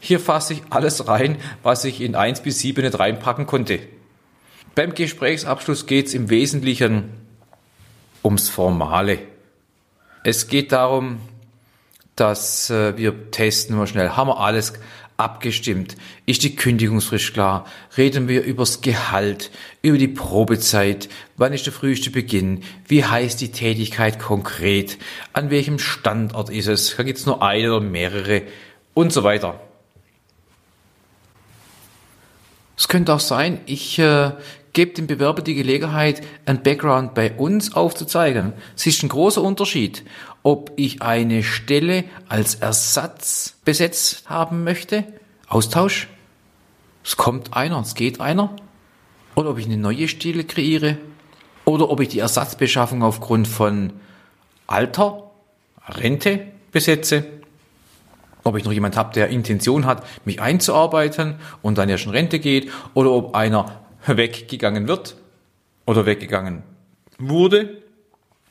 Hier 0.00 0.18
fasse 0.18 0.54
ich 0.54 0.62
alles 0.70 1.06
rein, 1.06 1.36
was 1.62 1.84
ich 1.84 2.00
in 2.00 2.16
1 2.16 2.40
bis 2.40 2.58
7 2.60 2.82
nicht 2.82 2.98
reinpacken 2.98 3.46
konnte. 3.46 3.80
Beim 4.74 4.94
Gesprächsabschluss 4.94 5.86
geht 5.86 6.06
es 6.06 6.14
im 6.14 6.30
Wesentlichen 6.30 7.10
ums 8.24 8.48
Formale. 8.48 9.18
Es 10.24 10.48
geht 10.48 10.72
darum, 10.72 11.20
dass 12.16 12.70
äh, 12.70 12.96
wir 12.96 13.30
testen 13.30 13.76
mal 13.76 13.86
schnell, 13.86 14.10
haben 14.10 14.28
wir 14.28 14.40
alles 14.40 14.72
abgestimmt? 15.20 15.96
Ist 16.24 16.42
die 16.42 16.56
Kündigungsfrist 16.56 17.34
klar? 17.34 17.66
Reden 17.96 18.26
wir 18.26 18.42
übers 18.42 18.80
Gehalt, 18.80 19.50
über 19.82 19.98
die 19.98 20.08
Probezeit? 20.08 21.08
Wann 21.36 21.52
ist 21.52 21.66
der 21.66 21.74
früheste 21.74 22.10
Beginn? 22.10 22.62
Wie 22.88 23.04
heißt 23.04 23.40
die 23.40 23.52
Tätigkeit 23.52 24.18
konkret? 24.18 24.98
An 25.34 25.50
welchem 25.50 25.78
Standort 25.78 26.48
ist 26.48 26.68
es? 26.68 26.96
Da 26.96 27.02
gibt 27.02 27.18
es 27.18 27.26
nur 27.26 27.42
eine 27.42 27.74
oder 27.74 27.84
mehrere 27.84 28.42
und 28.94 29.12
so 29.12 29.22
weiter. 29.22 29.60
Es 32.76 32.79
könnte 32.90 33.14
auch 33.14 33.20
sein, 33.20 33.60
ich 33.64 33.98
äh, 33.98 34.32
gebe 34.74 34.92
dem 34.92 35.06
Bewerber 35.06 35.40
die 35.40 35.54
Gelegenheit, 35.54 36.22
ein 36.44 36.62
Background 36.62 37.14
bei 37.14 37.32
uns 37.32 37.74
aufzuzeigen. 37.74 38.52
Es 38.76 38.84
ist 38.84 39.02
ein 39.02 39.08
großer 39.08 39.40
Unterschied, 39.40 40.04
ob 40.42 40.72
ich 40.76 41.00
eine 41.00 41.42
Stelle 41.42 42.04
als 42.28 42.56
Ersatz 42.56 43.54
besetzt 43.64 44.28
haben 44.28 44.64
möchte. 44.64 45.04
Austausch. 45.48 46.08
Es 47.02 47.16
kommt 47.16 47.54
einer, 47.54 47.80
es 47.80 47.94
geht 47.94 48.20
einer. 48.20 48.54
Oder 49.34 49.50
ob 49.50 49.58
ich 49.58 49.66
eine 49.66 49.78
neue 49.78 50.08
Stelle 50.08 50.44
kreiere. 50.44 50.98
Oder 51.64 51.88
ob 51.88 52.00
ich 52.00 52.08
die 52.08 52.18
Ersatzbeschaffung 52.18 53.02
aufgrund 53.02 53.48
von 53.48 53.92
Alter, 54.66 55.30
Rente 55.88 56.46
besetze 56.72 57.39
ob 58.44 58.56
ich 58.56 58.64
noch 58.64 58.72
jemand 58.72 58.96
habe, 58.96 59.12
der 59.14 59.28
Intention 59.28 59.86
hat, 59.86 60.06
mich 60.24 60.40
einzuarbeiten 60.40 61.36
und 61.62 61.78
dann 61.78 61.88
ja 61.88 61.98
schon 61.98 62.12
Rente 62.12 62.38
geht, 62.38 62.70
oder 62.94 63.10
ob 63.10 63.34
einer 63.34 63.82
weggegangen 64.06 64.88
wird 64.88 65.16
oder 65.86 66.06
weggegangen 66.06 66.62
wurde 67.18 67.82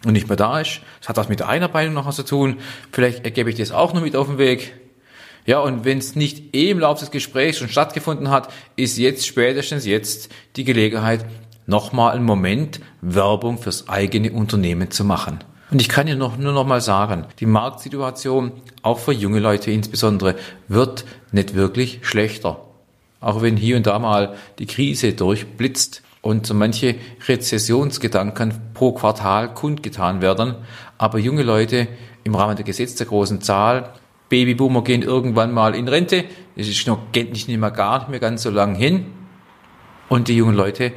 und 0.06 0.14
nicht 0.14 0.28
mehr 0.28 0.38
da 0.38 0.60
ist. 0.60 0.82
Das 1.00 1.10
hat 1.10 1.18
was 1.18 1.30
mit 1.30 1.40
der 1.40 1.50
Einarbeitung 1.50 1.94
noch 1.94 2.06
was 2.06 2.16
zu 2.16 2.24
tun. 2.24 2.58
Vielleicht 2.92 3.26
ergebe 3.26 3.50
ich 3.50 3.58
das 3.58 3.72
auch 3.72 3.94
noch 3.94 4.02
mit 4.02 4.16
auf 4.16 4.28
den 4.28 4.38
Weg. 4.38 4.74
Ja, 5.46 5.60
und 5.60 5.84
wenn 5.84 5.98
es 5.98 6.16
nicht 6.16 6.56
eh 6.56 6.70
im 6.70 6.80
Laufe 6.80 7.00
des 7.00 7.12
Gesprächs 7.12 7.58
schon 7.58 7.70
stattgefunden 7.70 8.30
hat, 8.30 8.54
ist 8.76 8.98
jetzt 8.98 9.26
spätestens 9.26 9.86
jetzt 9.86 10.32
die 10.56 10.64
Gelegenheit, 10.64 11.26
nochmal 11.66 12.16
einen 12.16 12.26
Moment 12.26 12.80
Werbung 13.02 13.58
fürs 13.58 13.90
eigene 13.90 14.32
Unternehmen 14.32 14.92
zu 14.92 15.06
machen. 15.06 15.40
Und 15.72 15.82
ich 15.82 15.90
kann 15.90 16.08
dir 16.08 16.16
noch, 16.16 16.38
nur 16.38 16.54
noch 16.54 16.66
mal 16.66 16.82
sagen, 16.82 17.26
die 17.40 17.46
Marktsituation, 17.46 18.54
auch 18.82 18.98
für 18.98 19.14
junge 19.14 19.40
Leute 19.40 19.72
insbesondere, 19.72 20.36
wird 20.68 21.06
nicht 21.32 21.54
wirklich 21.54 22.00
schlechter. 22.02 22.66
Auch 23.22 23.42
wenn 23.42 23.56
hier 23.56 23.78
und 23.78 23.86
da 23.86 24.00
mal 24.00 24.36
die 24.58 24.66
Krise 24.66 25.14
durchblitzt 25.14 26.02
und 26.22 26.48
so 26.48 26.54
manche 26.54 26.96
Rezessionsgedanken 27.28 28.54
pro 28.74 28.94
Quartal 28.94 29.54
kundgetan 29.54 30.22
werden. 30.22 30.56
Aber 30.98 31.20
junge 31.20 31.44
Leute 31.44 31.88
im 32.24 32.36
Rahmen 32.36 32.56
der 32.56 32.66
Gesetz 32.66 32.96
der 32.96 33.08
großen 33.08 33.42
Zahl, 33.42 33.94
Babyboomer 34.30 34.84
gehen 34.84 35.02
irgendwann 35.02 35.52
mal 35.52 35.76
in 35.76 35.88
Rente, 35.88 36.26
das 36.56 36.68
ist 36.68 36.88
noch, 36.88 37.12
geht 37.12 37.32
nicht 37.32 37.48
mehr 37.48 37.72
gar 37.72 38.00
nicht 38.00 38.10
mehr 38.10 38.20
ganz 38.20 38.44
so 38.44 38.50
lang 38.50 38.76
hin. 38.76 39.08
Und 40.08 40.28
die 40.28 40.36
jungen 40.36 40.56
Leute 40.56 40.92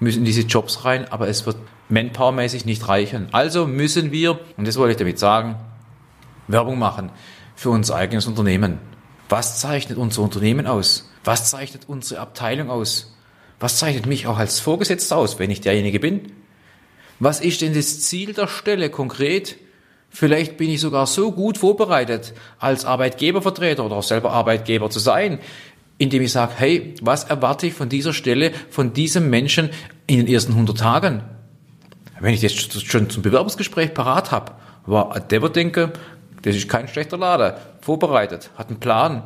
müssen 0.00 0.24
diese 0.24 0.42
Jobs 0.42 0.84
rein, 0.84 1.10
aber 1.10 1.28
es 1.28 1.46
wird 1.46 1.56
manpowermäßig 1.88 2.64
nicht 2.64 2.88
reichen. 2.88 3.28
Also 3.32 3.66
müssen 3.66 4.12
wir, 4.12 4.38
und 4.56 4.66
das 4.66 4.76
wollte 4.76 4.92
ich 4.92 4.98
damit 4.98 5.18
sagen, 5.18 5.56
Werbung 6.46 6.78
machen 6.78 7.10
für 7.54 7.70
unser 7.70 7.96
eigenes 7.96 8.26
Unternehmen. 8.26 8.78
Was 9.28 9.60
zeichnet 9.60 9.98
unser 9.98 10.22
Unternehmen 10.22 10.66
aus? 10.66 11.10
Was 11.24 11.50
zeichnet 11.50 11.84
unsere 11.88 12.20
Abteilung 12.20 12.70
aus? 12.70 13.14
Was 13.60 13.78
zeichnet 13.78 14.06
mich 14.06 14.26
auch 14.26 14.38
als 14.38 14.60
Vorgesetzter 14.60 15.16
aus, 15.16 15.38
wenn 15.38 15.50
ich 15.50 15.60
derjenige 15.60 16.00
bin? 16.00 16.32
Was 17.18 17.40
ist 17.40 17.60
denn 17.60 17.74
das 17.74 18.00
Ziel 18.02 18.32
der 18.32 18.46
Stelle 18.46 18.90
konkret? 18.90 19.56
Vielleicht 20.10 20.56
bin 20.56 20.70
ich 20.70 20.80
sogar 20.80 21.06
so 21.06 21.32
gut 21.32 21.58
vorbereitet, 21.58 22.32
als 22.58 22.84
Arbeitgebervertreter 22.84 23.84
oder 23.84 23.96
auch 23.96 24.02
selber 24.02 24.32
Arbeitgeber 24.32 24.88
zu 24.88 25.00
sein, 25.00 25.38
indem 25.98 26.22
ich 26.22 26.32
sage, 26.32 26.52
hey, 26.56 26.94
was 27.02 27.24
erwarte 27.24 27.66
ich 27.66 27.74
von 27.74 27.88
dieser 27.88 28.12
Stelle, 28.12 28.52
von 28.70 28.92
diesem 28.92 29.28
Menschen 29.28 29.70
in 30.06 30.18
den 30.18 30.28
ersten 30.28 30.52
100 30.52 30.78
Tagen? 30.78 31.22
Wenn 32.20 32.34
ich 32.34 32.40
das 32.40 32.52
schon 32.52 33.10
zum 33.10 33.22
Bewerbungsgespräch 33.22 33.94
parat 33.94 34.32
habe, 34.32 34.52
war 34.86 35.20
der 35.20 35.42
wird 35.42 35.56
denken, 35.56 35.92
das 36.42 36.56
ist 36.56 36.68
kein 36.68 36.88
schlechter 36.88 37.18
Lader, 37.18 37.58
vorbereitet, 37.80 38.50
hat 38.56 38.68
einen 38.68 38.80
Plan, 38.80 39.22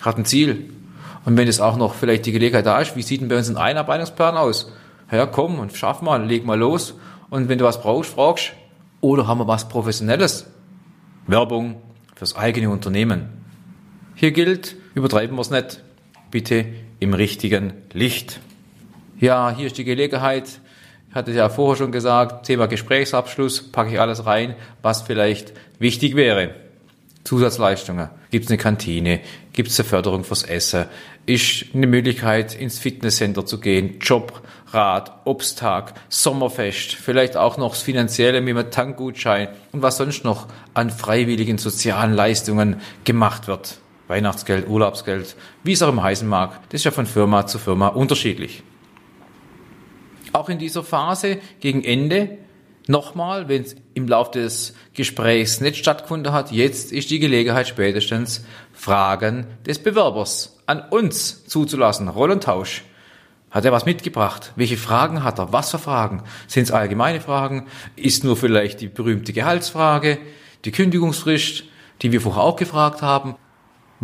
hat 0.00 0.16
ein 0.18 0.24
Ziel. 0.24 0.70
Und 1.24 1.36
wenn 1.36 1.48
es 1.48 1.60
auch 1.60 1.76
noch 1.76 1.94
vielleicht 1.94 2.26
die 2.26 2.32
Gelegenheit 2.32 2.66
da 2.66 2.80
ist, 2.80 2.96
wie 2.96 3.02
sieht 3.02 3.20
denn 3.20 3.28
bei 3.28 3.36
uns 3.36 3.48
ein 3.48 3.56
Einarbeitungsplan 3.56 4.36
aus? 4.36 4.72
Ja, 5.10 5.26
komm 5.26 5.58
und 5.58 5.76
schaff 5.76 6.02
mal, 6.02 6.24
leg 6.24 6.44
mal 6.44 6.58
los. 6.58 6.94
Und 7.30 7.48
wenn 7.48 7.58
du 7.58 7.64
was 7.64 7.80
brauchst, 7.80 8.12
fragst, 8.12 8.52
oder 9.00 9.26
haben 9.26 9.38
wir 9.38 9.46
was 9.46 9.68
Professionelles? 9.68 10.46
Werbung 11.26 11.76
fürs 12.14 12.36
eigene 12.36 12.70
Unternehmen. 12.70 13.28
Hier 14.14 14.32
gilt, 14.32 14.76
übertreiben 14.94 15.36
wir 15.36 15.40
es 15.40 15.50
nicht. 15.50 15.83
Bitte 16.34 16.64
im 16.98 17.14
richtigen 17.14 17.74
Licht. 17.92 18.40
Ja, 19.20 19.54
hier 19.56 19.68
ist 19.68 19.78
die 19.78 19.84
Gelegenheit, 19.84 20.58
hatte 21.12 21.30
ja 21.30 21.48
vorher 21.48 21.76
schon 21.76 21.92
gesagt, 21.92 22.46
Thema 22.46 22.66
Gesprächsabschluss, 22.66 23.70
packe 23.70 23.92
ich 23.92 24.00
alles 24.00 24.26
rein, 24.26 24.56
was 24.82 25.02
vielleicht 25.02 25.52
wichtig 25.78 26.16
wäre. 26.16 26.56
Zusatzleistungen. 27.22 28.08
Gibt 28.32 28.46
es 28.46 28.50
eine 28.50 28.58
Kantine? 28.58 29.20
Gibt 29.52 29.68
es 29.68 29.78
eine 29.78 29.88
Förderung 29.88 30.24
fürs 30.24 30.42
Essen? 30.42 30.86
Ist 31.24 31.66
eine 31.72 31.86
Möglichkeit, 31.86 32.56
ins 32.56 32.80
Fitnesscenter 32.80 33.46
zu 33.46 33.60
gehen? 33.60 34.00
Jobrad, 34.00 35.12
Obsttag, 35.24 35.94
Sommerfest, 36.08 36.96
vielleicht 36.96 37.36
auch 37.36 37.58
noch 37.58 37.74
das 37.74 37.82
Finanzielle 37.82 38.40
mit 38.40 38.56
einem 38.56 38.72
Tankgutschein 38.72 39.50
und 39.70 39.82
was 39.82 39.98
sonst 39.98 40.24
noch 40.24 40.48
an 40.74 40.90
freiwilligen 40.90 41.58
sozialen 41.58 42.12
Leistungen 42.12 42.80
gemacht 43.04 43.46
wird. 43.46 43.78
Weihnachtsgeld, 44.08 44.68
Urlaubsgeld, 44.68 45.36
wie 45.62 45.72
es 45.72 45.82
auch 45.82 45.88
im 45.88 46.02
heißen 46.02 46.28
mag. 46.28 46.60
Das 46.68 46.80
ist 46.80 46.84
ja 46.84 46.90
von 46.90 47.06
Firma 47.06 47.46
zu 47.46 47.58
Firma 47.58 47.88
unterschiedlich 47.88 48.62
auch 50.34 50.48
in 50.48 50.58
dieser 50.58 50.82
Phase 50.82 51.38
gegen 51.60 51.84
Ende 51.84 52.38
nochmal, 52.86 53.48
wenn 53.48 53.62
es 53.62 53.76
im 53.94 54.08
Laufe 54.08 54.32
des 54.32 54.74
Gesprächs 54.92 55.60
nicht 55.60 55.76
stattgefunden 55.76 56.32
hat, 56.32 56.50
jetzt 56.50 56.92
ist 56.92 57.10
die 57.10 57.18
Gelegenheit 57.18 57.68
spätestens, 57.68 58.44
Fragen 58.72 59.46
des 59.64 59.78
Bewerbers 59.78 60.58
an 60.66 60.82
uns 60.90 61.46
zuzulassen. 61.46 62.08
Rollentausch. 62.08 62.82
Hat 63.50 63.64
er 63.64 63.70
was 63.70 63.86
mitgebracht? 63.86 64.52
Welche 64.56 64.76
Fragen 64.76 65.22
hat 65.22 65.38
er? 65.38 65.52
Was 65.52 65.70
für 65.70 65.78
Fragen? 65.78 66.24
Sind 66.48 66.64
es 66.64 66.72
allgemeine 66.72 67.20
Fragen? 67.20 67.68
Ist 67.94 68.24
nur 68.24 68.36
vielleicht 68.36 68.80
die 68.80 68.88
berühmte 68.88 69.32
Gehaltsfrage, 69.32 70.18
die 70.64 70.72
Kündigungsfrist, 70.72 71.62
die 72.02 72.10
wir 72.10 72.20
vorher 72.20 72.42
auch 72.42 72.56
gefragt 72.56 73.00
haben? 73.00 73.36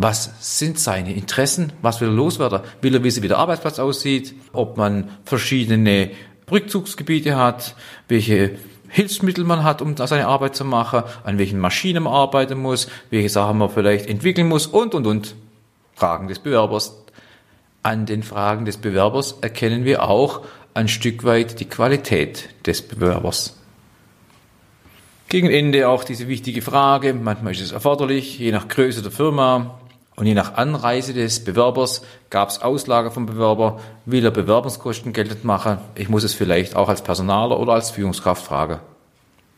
Was 0.03 0.31
sind 0.39 0.79
seine 0.79 1.13
Interessen? 1.13 1.73
Was 1.83 2.01
will 2.01 2.07
er 2.07 2.13
loswerden? 2.15 2.61
Will 2.81 2.95
er 2.95 3.03
wissen, 3.03 3.21
wie 3.21 3.27
der 3.27 3.37
Arbeitsplatz 3.37 3.77
aussieht? 3.77 4.33
Ob 4.51 4.75
man 4.75 5.11
verschiedene 5.25 6.09
Rückzugsgebiete 6.49 7.35
hat? 7.35 7.75
Welche 8.07 8.57
Hilfsmittel 8.89 9.43
man 9.43 9.63
hat, 9.63 9.79
um 9.79 9.95
seine 9.95 10.25
Arbeit 10.25 10.55
zu 10.55 10.65
machen? 10.65 11.03
An 11.23 11.37
welchen 11.37 11.59
Maschinen 11.59 12.01
man 12.01 12.13
arbeiten 12.13 12.57
muss? 12.57 12.87
Welche 13.11 13.29
Sachen 13.29 13.59
man 13.59 13.69
vielleicht 13.69 14.07
entwickeln 14.07 14.47
muss? 14.47 14.65
Und, 14.65 14.95
und, 14.95 15.05
und. 15.05 15.35
Fragen 15.93 16.27
des 16.27 16.39
Bewerbers. 16.39 16.97
An 17.83 18.07
den 18.07 18.23
Fragen 18.23 18.65
des 18.65 18.77
Bewerbers 18.77 19.35
erkennen 19.41 19.85
wir 19.85 20.01
auch 20.01 20.41
ein 20.73 20.87
Stück 20.87 21.25
weit 21.25 21.59
die 21.59 21.69
Qualität 21.69 22.49
des 22.65 22.81
Bewerbers. 22.81 23.55
Gegen 25.29 25.51
Ende 25.51 25.87
auch 25.87 26.03
diese 26.03 26.27
wichtige 26.27 26.63
Frage, 26.63 27.13
manchmal 27.13 27.53
ist 27.53 27.61
es 27.61 27.71
erforderlich, 27.71 28.39
je 28.39 28.51
nach 28.51 28.67
Größe 28.67 29.03
der 29.03 29.11
Firma 29.11 29.77
und 30.15 30.25
je 30.25 30.33
nach 30.33 30.55
Anreise 30.55 31.13
des 31.13 31.43
Bewerbers 31.43 32.01
gab 32.29 32.49
es 32.49 32.61
Auslage 32.61 33.11
vom 33.11 33.25
Bewerber, 33.25 33.79
will 34.05 34.25
er 34.25 34.31
Bewerbungskosten 34.31 35.13
geltend 35.13 35.43
machen, 35.45 35.77
ich 35.95 36.09
muss 36.09 36.23
es 36.23 36.33
vielleicht 36.33 36.75
auch 36.75 36.89
als 36.89 37.01
Personaler 37.01 37.59
oder 37.59 37.73
als 37.73 37.91
Führungskraft 37.91 38.45
fragen. 38.45 38.79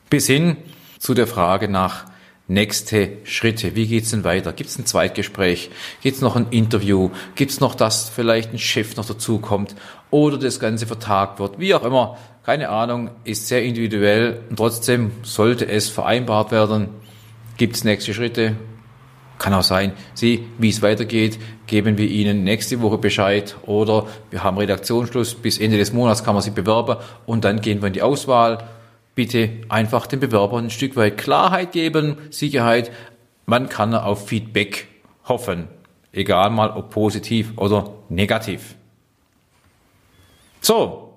Bis 0.10 0.28
hin 0.28 0.58
zu 1.00 1.14
der 1.14 1.28
Frage 1.28 1.68
nach 1.68 2.06
nächste 2.48 3.18
Schritte. 3.24 3.76
Wie 3.76 3.88
geht's 3.88 4.12
denn 4.12 4.24
weiter? 4.24 4.54
Gibt's 4.54 4.78
ein 4.78 4.86
Zweitgespräch? 4.86 5.72
Gibt's 6.02 6.22
noch 6.22 6.36
ein 6.36 6.48
Interview? 6.52 7.10
Gibt's 7.36 7.60
noch, 7.60 7.76
dass 7.76 8.10
vielleicht 8.10 8.54
ein 8.54 8.60
Chef 8.60 8.96
noch 8.96 9.06
dazukommt 9.06 9.76
oder 10.12 10.38
das 10.38 10.60
Ganze 10.60 10.86
vertagt 10.86 11.40
wird? 11.40 11.60
Wie 11.60 11.74
auch 11.74 11.84
immer. 11.84 12.18
Keine 12.46 12.70
Ahnung, 12.70 13.10
ist 13.24 13.48
sehr 13.48 13.64
individuell 13.64 14.42
und 14.50 14.58
trotzdem 14.58 15.12
sollte 15.24 15.66
es 15.66 15.90
vereinbart 15.90 16.52
werden. 16.52 16.90
Gibt's 17.56 17.86
nächste 17.86 18.14
Schritte? 18.14 18.58
Kann 19.40 19.54
auch 19.54 19.64
sein, 19.64 19.94
Sie, 20.14 20.46
wie 20.58 20.70
es 20.70 20.82
weitergeht, 20.82 21.40
geben 21.68 21.98
wir 21.98 22.08
Ihnen 22.08 22.44
nächste 22.44 22.82
Woche 22.82 22.98
Bescheid 22.98 23.56
oder 23.64 24.08
wir 24.30 24.44
haben 24.44 24.58
Redaktionsschluss, 24.58 25.36
bis 25.36 25.58
Ende 25.58 25.78
des 25.78 25.92
Monats 25.92 26.24
kann 26.24 26.36
man 26.36 26.44
sich 26.44 26.54
bewerben 26.54 26.98
und 27.26 27.44
dann 27.44 27.62
gehen 27.62 27.82
wir 27.82 27.88
in 27.88 27.94
die 27.94 28.02
Auswahl 28.02 28.70
bitte 29.16 29.50
einfach 29.70 30.08
den 30.08 30.20
Bewerbern 30.20 30.66
ein 30.66 30.70
Stück 30.70 30.96
weit 30.96 31.18
Klarheit 31.18 31.72
geben, 31.72 32.18
Sicherheit. 32.30 32.92
Man 33.46 33.70
kann 33.70 33.94
auf 33.94 34.28
Feedback 34.28 34.88
hoffen, 35.26 35.68
egal 36.12 36.50
mal 36.50 36.72
ob 36.72 36.90
positiv 36.90 37.54
oder 37.58 37.94
negativ. 38.10 38.76
So, 40.62 41.14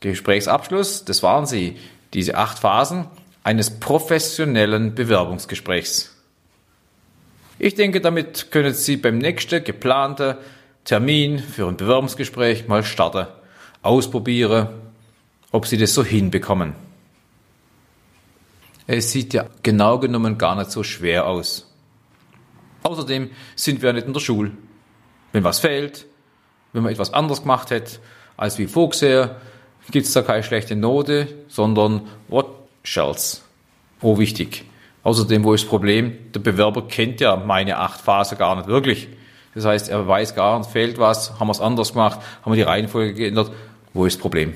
Gesprächsabschluss, 0.00 1.04
das 1.04 1.22
waren 1.22 1.46
sie, 1.46 1.76
diese 2.12 2.36
acht 2.36 2.58
Phasen 2.58 3.06
eines 3.42 3.70
professionellen 3.80 4.94
Bewerbungsgesprächs. 4.94 6.16
Ich 7.62 7.74
denke, 7.74 8.00
damit 8.00 8.50
können 8.50 8.72
Sie 8.72 8.96
beim 8.96 9.18
nächsten 9.18 9.62
geplanten 9.62 10.38
Termin 10.82 11.38
für 11.38 11.68
ein 11.68 11.76
Bewerbungsgespräch 11.76 12.66
mal 12.68 12.82
starten, 12.82 13.26
ausprobieren, 13.82 14.68
ob 15.52 15.66
Sie 15.66 15.76
das 15.76 15.92
so 15.92 16.02
hinbekommen. 16.02 16.72
Es 18.86 19.12
sieht 19.12 19.34
ja 19.34 19.44
genau 19.62 19.98
genommen 19.98 20.38
gar 20.38 20.56
nicht 20.56 20.70
so 20.70 20.82
schwer 20.82 21.26
aus. 21.26 21.70
Außerdem 22.82 23.30
sind 23.56 23.82
wir 23.82 23.92
nicht 23.92 24.06
in 24.06 24.14
der 24.14 24.20
Schule. 24.20 24.52
Wenn 25.32 25.44
was 25.44 25.58
fehlt, 25.58 26.06
wenn 26.72 26.82
man 26.82 26.92
etwas 26.92 27.12
anders 27.12 27.42
gemacht 27.42 27.70
hat 27.70 28.00
als 28.38 28.58
wie 28.58 28.68
vorgesehen, 28.68 29.32
gibt 29.90 30.06
es 30.06 30.14
da 30.14 30.22
keine 30.22 30.42
schlechte 30.42 30.76
Note, 30.76 31.28
sondern 31.48 32.08
what 32.28 32.46
shells. 32.84 33.42
Oh, 34.00 34.16
wichtig. 34.18 34.64
Außerdem, 35.02 35.44
wo 35.44 35.54
ist 35.54 35.64
das 35.64 35.70
Problem? 35.70 36.32
Der 36.34 36.40
Bewerber 36.40 36.86
kennt 36.86 37.20
ja 37.20 37.36
meine 37.36 37.78
acht 37.78 38.00
Phasen 38.00 38.36
gar 38.36 38.56
nicht 38.56 38.68
wirklich. 38.68 39.08
Das 39.54 39.64
heißt, 39.64 39.88
er 39.88 40.06
weiß 40.06 40.34
gar 40.34 40.58
nicht, 40.58 40.70
fehlt 40.70 40.98
was, 40.98 41.38
haben 41.40 41.48
wir 41.48 41.52
es 41.52 41.60
anders 41.60 41.92
gemacht, 41.92 42.20
haben 42.42 42.52
wir 42.52 42.56
die 42.56 42.62
Reihenfolge 42.62 43.14
geändert. 43.14 43.50
Wo 43.92 44.04
ist 44.04 44.16
das 44.16 44.22
Problem? 44.22 44.54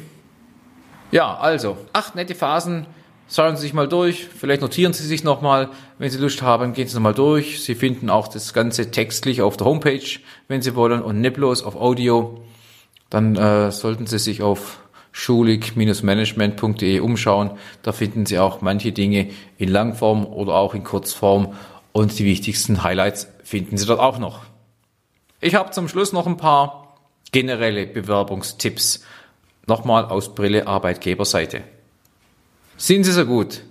Ja, 1.11 1.37
also, 1.37 1.77
acht 1.93 2.15
nette 2.15 2.35
Phasen, 2.35 2.87
Schauen 3.31 3.57
Sie 3.57 3.63
sich 3.63 3.73
mal 3.73 3.89
durch, 3.89 4.27
vielleicht 4.27 4.61
notieren 4.61 4.93
Sie 4.93 5.07
sich 5.07 5.25
nochmal, 5.25 5.71
wenn 5.99 6.11
Sie 6.11 6.19
Lust 6.19 6.43
haben, 6.43 6.75
gehen 6.75 6.87
Sie 6.87 6.95
nochmal 6.95 7.15
durch. 7.15 7.63
Sie 7.65 7.75
finden 7.75 8.11
auch 8.11 8.29
das 8.29 8.53
Ganze 8.53 8.91
textlich 8.91 9.41
auf 9.41 9.57
der 9.57 9.67
Homepage, 9.67 10.21
wenn 10.47 10.61
Sie 10.61 10.77
wollen, 10.77 11.03
und 11.03 11.21
nicht 11.21 11.35
bloß 11.35 11.63
auf 11.63 11.75
Audio. 11.75 12.43
Dann 13.09 13.35
äh, 13.37 13.73
sollten 13.73 14.07
Sie 14.07 14.19
sich 14.19 14.43
auf 14.43 14.84
schulig-management.de 15.15 16.99
umschauen. 16.99 17.53
Da 17.83 17.93
finden 17.93 18.27
Sie 18.27 18.39
auch 18.41 18.61
manche 18.61 18.91
Dinge 18.91 19.31
in 19.57 19.69
Langform 19.69 20.27
oder 20.27 20.55
auch 20.55 20.75
in 20.75 20.83
Kurzform 20.83 21.55
und 21.93 22.19
die 22.19 22.25
wichtigsten 22.25 22.83
Highlights 22.83 23.29
finden 23.45 23.79
Sie 23.79 23.87
dort 23.87 24.01
auch 24.01 24.19
noch. 24.19 24.41
Ich 25.41 25.55
habe 25.55 25.71
zum 25.71 25.89
Schluss 25.89 26.13
noch 26.13 26.27
ein 26.27 26.37
paar 26.37 26.99
generelle 27.31 27.87
Bewerbungstipps. 27.87 29.05
Nochmal 29.67 30.07
aus 30.07 30.35
Brille 30.35 30.67
Arbeitgeberseite. 30.67 31.63
Sind 32.77 33.05
Sie 33.05 33.13
so 33.13 33.25
gut. 33.25 33.63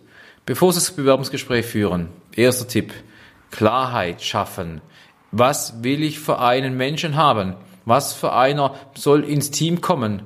Bevor 0.46 0.72
Sie 0.72 0.80
das 0.80 0.92
Bewerbungsgespräch 0.92 1.66
führen, 1.66 2.08
erster 2.36 2.68
Tipp, 2.68 2.94
Klarheit 3.52 4.22
schaffen. 4.22 4.82
Was 5.32 5.84
will 5.84 6.04
ich 6.04 6.20
für 6.20 6.40
einen 6.40 6.78
Menschen 6.78 7.18
haben? 7.18 7.56
Was 7.84 8.14
für 8.14 8.32
einer 8.32 8.76
soll 8.96 9.26
ins 9.26 9.52
Team 9.52 9.82
kommen? 9.82 10.24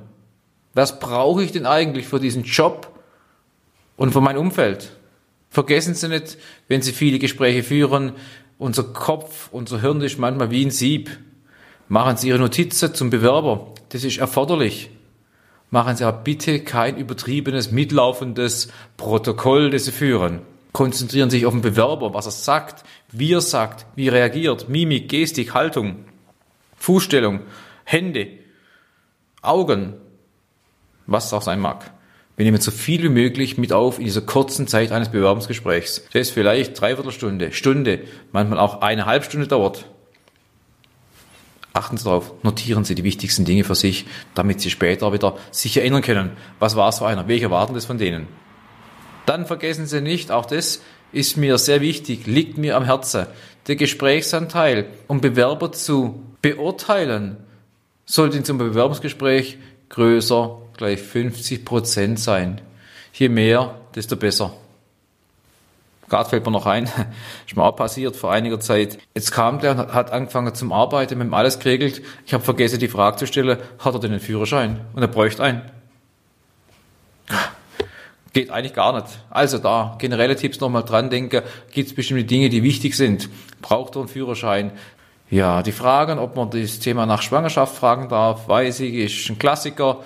Was 0.74 1.00
brauche 1.00 1.42
ich 1.42 1.52
denn 1.52 1.66
eigentlich 1.66 2.06
für 2.06 2.20
diesen 2.20 2.44
Job 2.44 2.98
und 3.96 4.12
für 4.12 4.20
mein 4.20 4.36
Umfeld? 4.36 4.90
Vergessen 5.50 5.94
Sie 5.94 6.08
nicht, 6.08 6.38
wenn 6.68 6.82
Sie 6.82 6.92
viele 6.92 7.18
Gespräche 7.18 7.62
führen, 7.62 8.12
unser 8.58 8.84
Kopf, 8.84 9.48
unser 9.52 9.80
Hirn 9.80 10.00
ist 10.02 10.18
manchmal 10.18 10.50
wie 10.50 10.64
ein 10.64 10.70
Sieb. 10.70 11.10
Machen 11.88 12.16
Sie 12.16 12.28
Ihre 12.28 12.38
Notizen 12.38 12.94
zum 12.94 13.10
Bewerber. 13.10 13.72
Das 13.88 14.04
ist 14.04 14.18
erforderlich 14.18 14.90
machen 15.70 15.96
Sie 15.96 16.04
aber 16.04 16.18
bitte 16.18 16.60
kein 16.60 16.96
übertriebenes, 16.96 17.70
mitlaufendes 17.70 18.68
Protokoll, 18.96 19.70
das 19.70 19.84
Sie 19.84 19.92
führen. 19.92 20.40
Konzentrieren 20.72 21.30
Sie 21.30 21.38
sich 21.38 21.46
auf 21.46 21.52
den 21.52 21.62
Bewerber, 21.62 22.14
was 22.14 22.26
er 22.26 22.32
sagt, 22.32 22.84
wie 23.10 23.32
er 23.32 23.40
sagt, 23.40 23.86
wie 23.96 24.08
er 24.08 24.14
reagiert, 24.14 24.68
Mimik, 24.68 25.08
Gestik, 25.08 25.54
Haltung, 25.54 26.04
Fußstellung, 26.76 27.40
Hände, 27.84 28.28
Augen, 29.42 29.94
was 31.08 31.32
auch 31.32 31.42
sein 31.42 31.58
mag. 31.58 31.90
Wir 32.36 32.44
nehmen 32.44 32.60
so 32.60 32.70
viel 32.70 33.02
wie 33.02 33.08
möglich 33.08 33.58
mit 33.58 33.72
auf 33.72 33.98
in 33.98 34.04
dieser 34.04 34.20
kurzen 34.20 34.68
Zeit 34.68 34.92
eines 34.92 35.08
Bewerbungsgesprächs. 35.08 36.04
Das 36.12 36.30
vielleicht 36.30 36.80
dreiviertel 36.80 37.10
Stunde, 37.10 37.50
Stunde, 37.50 38.02
manchmal 38.30 38.60
auch 38.60 38.80
eine 38.80 39.06
halbe 39.06 39.24
Stunde 39.24 39.48
dauert. 39.48 39.86
Achten 41.72 41.96
Sie 41.96 42.04
darauf, 42.04 42.32
notieren 42.44 42.84
Sie 42.84 42.94
die 42.94 43.02
wichtigsten 43.04 43.44
Dinge 43.44 43.64
für 43.64 43.74
sich, 43.74 44.06
damit 44.34 44.60
Sie 44.60 44.70
später 44.70 45.12
wieder 45.12 45.36
sich 45.50 45.76
erinnern 45.76 46.02
können, 46.02 46.30
was 46.60 46.76
war 46.76 46.88
es 46.90 46.98
für 46.98 47.06
einer, 47.06 47.26
welche 47.26 47.46
erwarten 47.46 47.74
das 47.74 47.86
von 47.86 47.98
denen. 47.98 48.28
Dann 49.26 49.44
vergessen 49.44 49.86
Sie 49.86 50.00
nicht, 50.00 50.30
auch 50.30 50.46
das 50.46 50.80
ist 51.12 51.36
mir 51.36 51.58
sehr 51.58 51.80
wichtig, 51.80 52.26
liegt 52.26 52.56
mir 52.58 52.76
am 52.76 52.84
Herzen, 52.84 53.26
der 53.66 53.76
Gesprächsanteil, 53.76 54.86
um 55.06 55.20
Bewerber 55.20 55.72
zu 55.72 56.22
beurteilen, 56.40 57.36
sollte 58.06 58.38
in 58.38 58.44
zum 58.44 58.58
Bewerbungsgespräch 58.58 59.58
größer, 59.88 60.58
gleich 60.78 61.00
50 61.00 61.64
Prozent 61.66 62.18
sein. 62.18 62.62
Je 63.12 63.28
mehr, 63.28 63.74
desto 63.94 64.16
besser. 64.16 64.54
Gerade 66.08 66.30
fällt 66.30 66.46
mir 66.46 66.52
noch 66.52 66.64
ein, 66.64 66.84
ist 67.46 67.56
mir 67.56 67.62
auch 67.62 67.76
passiert 67.76 68.16
vor 68.16 68.32
einiger 68.32 68.60
Zeit. 68.60 68.98
Jetzt 69.14 69.30
kam 69.30 69.60
der 69.60 69.72
und 69.72 69.92
hat 69.92 70.10
angefangen 70.10 70.54
zum 70.54 70.72
Arbeiten, 70.72 71.18
mit 71.18 71.28
ihm 71.28 71.34
alles 71.34 71.58
geregelt. 71.58 72.00
Ich 72.24 72.32
habe 72.32 72.42
vergessen, 72.42 72.78
die 72.78 72.88
Frage 72.88 73.18
zu 73.18 73.26
stellen, 73.26 73.58
hat 73.78 73.94
er 73.94 74.00
denn 74.00 74.12
einen 74.12 74.20
Führerschein? 74.20 74.80
Und 74.94 75.02
er 75.02 75.08
bräuchte 75.08 75.42
einen. 75.42 75.62
Geht 78.32 78.50
eigentlich 78.50 78.74
gar 78.74 78.94
nicht. 78.94 79.18
Also 79.30 79.58
da, 79.58 79.96
generelle 79.98 80.36
Tipps 80.36 80.60
nochmal 80.60 80.84
dran 80.84 81.10
denken, 81.10 81.42
gibt 81.72 81.88
es 81.88 81.94
bestimmte 81.94 82.24
Dinge, 82.24 82.48
die 82.48 82.62
wichtig 82.62 82.96
sind. 82.96 83.28
Braucht 83.60 83.96
er 83.96 84.00
einen 84.00 84.08
Führerschein? 84.08 84.72
Ja, 85.30 85.62
die 85.62 85.72
Fragen, 85.72 86.18
ob 86.18 86.36
man 86.36 86.50
das 86.50 86.78
Thema 86.78 87.04
nach 87.04 87.20
Schwangerschaft 87.20 87.76
fragen 87.76 88.08
darf, 88.08 88.48
weiß 88.48 88.80
ich, 88.80 88.94
ist 88.94 89.28
ein 89.28 89.38
Klassiker. 89.38 89.98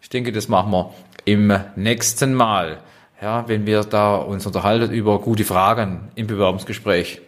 Ich 0.00 0.08
denke, 0.08 0.32
das 0.32 0.48
machen 0.48 0.72
wir 0.72 0.94
im 1.24 1.52
nächsten 1.76 2.34
Mal 2.34 2.78
ja, 3.20 3.48
wenn 3.48 3.66
wir 3.66 3.82
da 3.82 4.16
uns 4.16 4.46
unterhalten 4.46 4.92
über 4.92 5.18
gute 5.20 5.44
Fragen 5.44 6.08
im 6.14 6.26
Bewerbungsgespräch. 6.26 7.20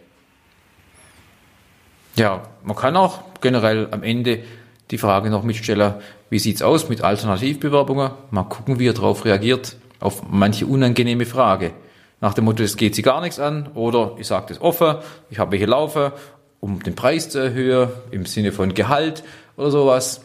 Ja, 2.15 2.43
man 2.63 2.75
kann 2.75 2.95
auch 2.95 3.19
generell 3.41 3.87
am 3.91 4.03
Ende 4.03 4.43
die 4.89 4.97
Frage 4.97 5.29
noch 5.29 5.43
mitstellen, 5.43 5.95
wie 6.29 6.39
sieht's 6.39 6.61
aus 6.61 6.89
mit 6.89 7.01
Alternativbewerbungen? 7.01 8.11
Mal 8.31 8.43
gucken, 8.43 8.79
wie 8.79 8.87
er 8.87 8.93
darauf 8.93 9.25
reagiert, 9.25 9.75
auf 9.99 10.23
manche 10.29 10.65
unangenehme 10.65 11.25
Frage. 11.25 11.71
Nach 12.19 12.33
dem 12.33 12.45
Motto, 12.45 12.63
es 12.63 12.77
geht 12.77 12.95
sie 12.95 13.01
gar 13.01 13.21
nichts 13.21 13.39
an, 13.39 13.67
oder 13.73 14.15
ich 14.17 14.27
sage 14.27 14.47
das 14.49 14.61
offen, 14.61 14.97
ich 15.29 15.39
habe 15.39 15.51
welche 15.51 15.65
laufen, 15.65 16.11
um 16.59 16.83
den 16.83 16.95
Preis 16.95 17.29
zu 17.29 17.39
erhöhen, 17.39 17.89
im 18.11 18.25
Sinne 18.25 18.51
von 18.51 18.73
Gehalt 18.73 19.23
oder 19.57 19.71
sowas. 19.71 20.21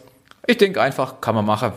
Ich 0.46 0.58
denke 0.58 0.82
einfach, 0.82 1.20
kann 1.20 1.34
man 1.34 1.46
machen. 1.46 1.72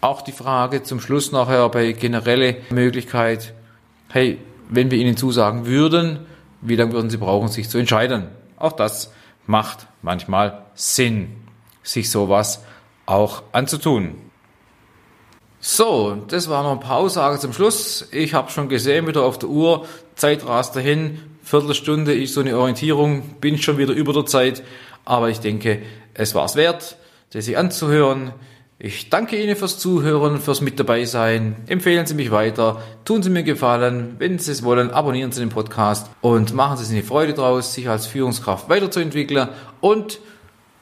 Auch 0.00 0.22
die 0.22 0.32
Frage 0.32 0.82
zum 0.82 1.00
Schluss 1.00 1.30
nachher 1.30 1.68
bei 1.68 1.92
generelle 1.92 2.56
Möglichkeit, 2.70 3.52
hey, 4.08 4.38
wenn 4.68 4.90
wir 4.90 4.98
Ihnen 4.98 5.16
zusagen 5.16 5.66
würden, 5.66 6.20
wie 6.62 6.76
lange 6.76 6.92
würden 6.92 7.10
Sie 7.10 7.18
brauchen, 7.18 7.48
sich 7.48 7.68
zu 7.68 7.78
entscheiden? 7.78 8.28
Auch 8.56 8.72
das 8.72 9.12
macht 9.46 9.86
manchmal 10.02 10.62
Sinn, 10.74 11.36
sich 11.82 12.10
sowas 12.10 12.62
auch 13.06 13.42
anzutun. 13.52 14.14
So, 15.60 16.16
das 16.28 16.48
war 16.48 16.62
noch 16.62 16.72
ein 16.72 16.80
paar 16.80 16.96
Aussagen 16.96 17.38
zum 17.38 17.52
Schluss. 17.52 18.08
Ich 18.12 18.32
habe 18.32 18.50
schon 18.50 18.70
gesehen, 18.70 19.06
wieder 19.06 19.24
auf 19.24 19.38
der 19.38 19.50
Uhr, 19.50 19.86
Zeit 20.14 20.46
rast 20.46 20.76
dahin, 20.76 21.20
Viertelstunde 21.42 22.14
ist 22.14 22.34
so 22.34 22.40
eine 22.40 22.56
Orientierung, 22.56 23.22
bin 23.40 23.58
schon 23.58 23.76
wieder 23.76 23.92
über 23.92 24.12
der 24.12 24.24
Zeit, 24.24 24.62
aber 25.04 25.28
ich 25.28 25.40
denke, 25.40 25.82
es 26.14 26.34
war 26.34 26.44
es 26.44 26.56
wert, 26.56 26.96
das 27.32 27.44
sich 27.44 27.58
anzuhören. 27.58 28.32
Ich 28.82 29.10
danke 29.10 29.36
Ihnen 29.36 29.56
fürs 29.56 29.78
Zuhören, 29.78 30.40
fürs 30.40 30.62
Mit 30.62 30.80
dabei 30.80 31.04
sein. 31.04 31.54
Empfehlen 31.66 32.06
Sie 32.06 32.14
mich 32.14 32.30
weiter, 32.30 32.80
tun 33.04 33.22
Sie 33.22 33.28
mir 33.28 33.42
Gefallen. 33.42 34.16
Wenn 34.18 34.38
Sie 34.38 34.52
es 34.52 34.62
wollen, 34.62 34.90
abonnieren 34.90 35.32
Sie 35.32 35.40
den 35.40 35.50
Podcast 35.50 36.08
und 36.22 36.54
machen 36.54 36.78
Sie 36.78 36.86
sich 36.86 36.96
eine 36.96 37.06
Freude 37.06 37.34
draus, 37.34 37.74
sich 37.74 37.90
als 37.90 38.06
Führungskraft 38.06 38.70
weiterzuentwickeln. 38.70 39.50
Und 39.82 40.20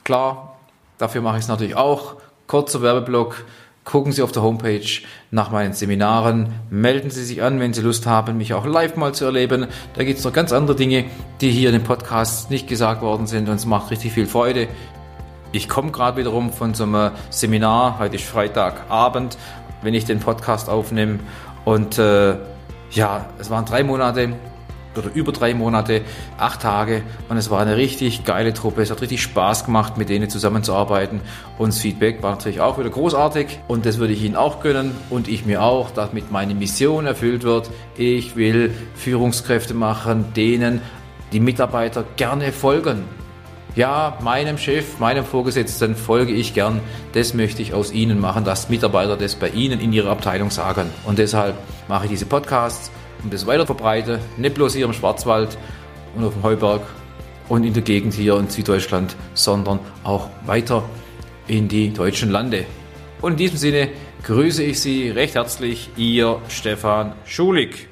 klar, 0.05 0.61
dafür 0.99 1.23
mache 1.23 1.39
ich 1.39 1.43
es 1.43 1.49
natürlich 1.49 1.75
auch. 1.75 2.15
Kurzer 2.47 2.83
Werbeblock. 2.83 3.45
Gucken 3.83 4.13
Sie 4.13 4.23
auf 4.23 4.31
der 4.31 4.43
Homepage 4.43 4.87
nach 5.33 5.51
meinen 5.51 5.73
Seminaren. 5.73 6.53
Melden 6.71 7.11
Sie 7.11 7.25
sich 7.25 7.43
an, 7.43 7.59
wenn 7.59 7.75
Sie 7.75 7.81
Lust 7.81 8.07
haben, 8.07 8.37
mich 8.37 8.55
auch 8.55 8.65
live 8.65 8.95
mal 8.95 9.13
zu 9.13 9.25
erleben. 9.25 9.67
Da 9.95 10.05
gibt 10.05 10.21
es 10.21 10.25
noch 10.25 10.33
ganz 10.33 10.53
andere 10.53 10.77
Dinge, 10.77 11.07
die 11.41 11.51
hier 11.51 11.71
in 11.71 11.75
dem 11.75 11.85
Podcast 11.85 12.49
nicht 12.49 12.69
gesagt 12.69 13.03
worden 13.03 13.27
sind 13.27 13.49
und 13.49 13.57
es 13.57 13.67
macht 13.67 13.91
richtig 13.91 14.13
viel 14.13 14.27
Freude. 14.27 14.69
Ich 15.51 15.67
komme 15.69 15.91
gerade 15.93 16.19
wiederum 16.19 16.53
von 16.53 16.75
so 16.75 16.85
einem 16.85 17.13
Seminar, 17.31 17.99
heute 17.99 18.17
ist 18.17 18.25
Freitagabend, 18.25 19.39
wenn 19.81 19.95
ich 19.95 20.05
den 20.05 20.21
Podcast 20.21 20.69
aufnehme. 20.69 21.21
Und 21.65 21.99
äh, 21.99 22.37
ja, 22.91 23.27
es 23.39 23.49
waren 23.49 23.65
drei 23.65 23.83
Monate 23.83 24.35
oder 24.95 25.09
über 25.15 25.33
drei 25.33 25.55
Monate, 25.55 26.03
acht 26.37 26.61
Tage 26.61 27.03
und 27.31 27.39
es 27.39 27.51
war 27.51 27.61
eine 27.61 27.77
richtig 27.77 28.25
geile 28.25 28.53
Truppe. 28.53 28.83
Es 28.83 28.91
hat 28.91 29.01
richtig 29.01 29.23
Spaß 29.23 29.65
gemacht, 29.65 29.97
mit 29.97 30.11
denen 30.11 30.29
zusammenzuarbeiten 30.29 31.21
und 31.57 31.69
das 31.69 31.79
Feedback 31.79 32.23
war 32.23 32.33
natürlich 32.33 32.61
auch 32.61 32.79
wieder 32.79 32.91
großartig 32.91 33.61
und 33.69 33.87
das 33.87 33.99
würde 33.99 34.13
ich 34.13 34.23
Ihnen 34.25 34.37
auch 34.37 34.61
gönnen 34.61 34.97
und 35.09 35.29
ich 35.29 35.47
mir 35.47 35.63
auch, 35.63 35.91
damit 35.93 36.31
meine 36.31 36.55
Mission 36.55 37.07
erfüllt 37.07 37.45
wird. 37.45 37.71
Ich 37.97 38.37
will 38.37 38.75
Führungskräfte 38.97 39.73
machen, 39.73 40.27
denen 40.35 40.83
die 41.33 41.41
Mitarbeiter 41.41 42.05
gerne 42.17 42.53
folgen 42.53 43.05
ja, 43.79 44.19
meinem 44.23 44.59
Chef, 44.59 44.99
meinem 44.99 45.25
Vorgesetzten 45.25 45.95
folge 45.95 46.33
ich 46.33 46.53
gern. 46.53 46.81
Das 47.13 47.33
möchte 47.33 47.63
ich 47.63 47.75
aus 47.75 47.93
Ihnen 47.93 48.19
machen, 48.19 48.45
dass 48.45 48.69
Mitarbeiter 48.69 49.17
das 49.17 49.37
bei 49.37 49.51
Ihnen 49.51 49.79
in 49.79 49.93
Ihrer 49.93 50.11
Abteilung 50.11 50.51
sagen. 50.51 50.91
Und 51.07 51.21
deshalb 51.21 51.55
mache 51.87 52.07
ich 52.07 52.11
diese 52.11 52.27
Podcasts 52.27 52.91
und 53.23 53.33
das 53.33 53.47
weiter 53.47 53.67
verbreite, 53.67 54.19
nicht 54.37 54.57
bloß 54.57 54.75
hier 54.75 54.85
im 54.85 54.93
Schwarzwald 54.93 55.57
und 56.17 56.25
auf 56.25 56.35
dem 56.35 56.43
Heuberg 56.43 56.83
und 57.49 57.63
in 57.63 57.73
der 57.73 57.85
Gegend 57.85 58.15
hier 58.15 58.37
in 58.37 58.49
Süddeutschland, 58.49 59.15
sondern 59.35 59.79
auch 60.03 60.29
weiter 60.45 60.83
in 61.47 61.69
die 61.69 61.93
deutschen 61.93 62.31
Lande. 62.31 62.67
Und 63.21 63.33
in 63.33 63.39
diesem 63.39 63.59
Sinne 63.59 63.91
grüße 64.25 64.65
ich 64.65 64.81
Sie 64.81 65.09
recht 65.11 65.37
herzlich, 65.37 65.89
Ihr 65.97 66.41
Stefan 66.49 67.13
Schulig. 67.25 67.89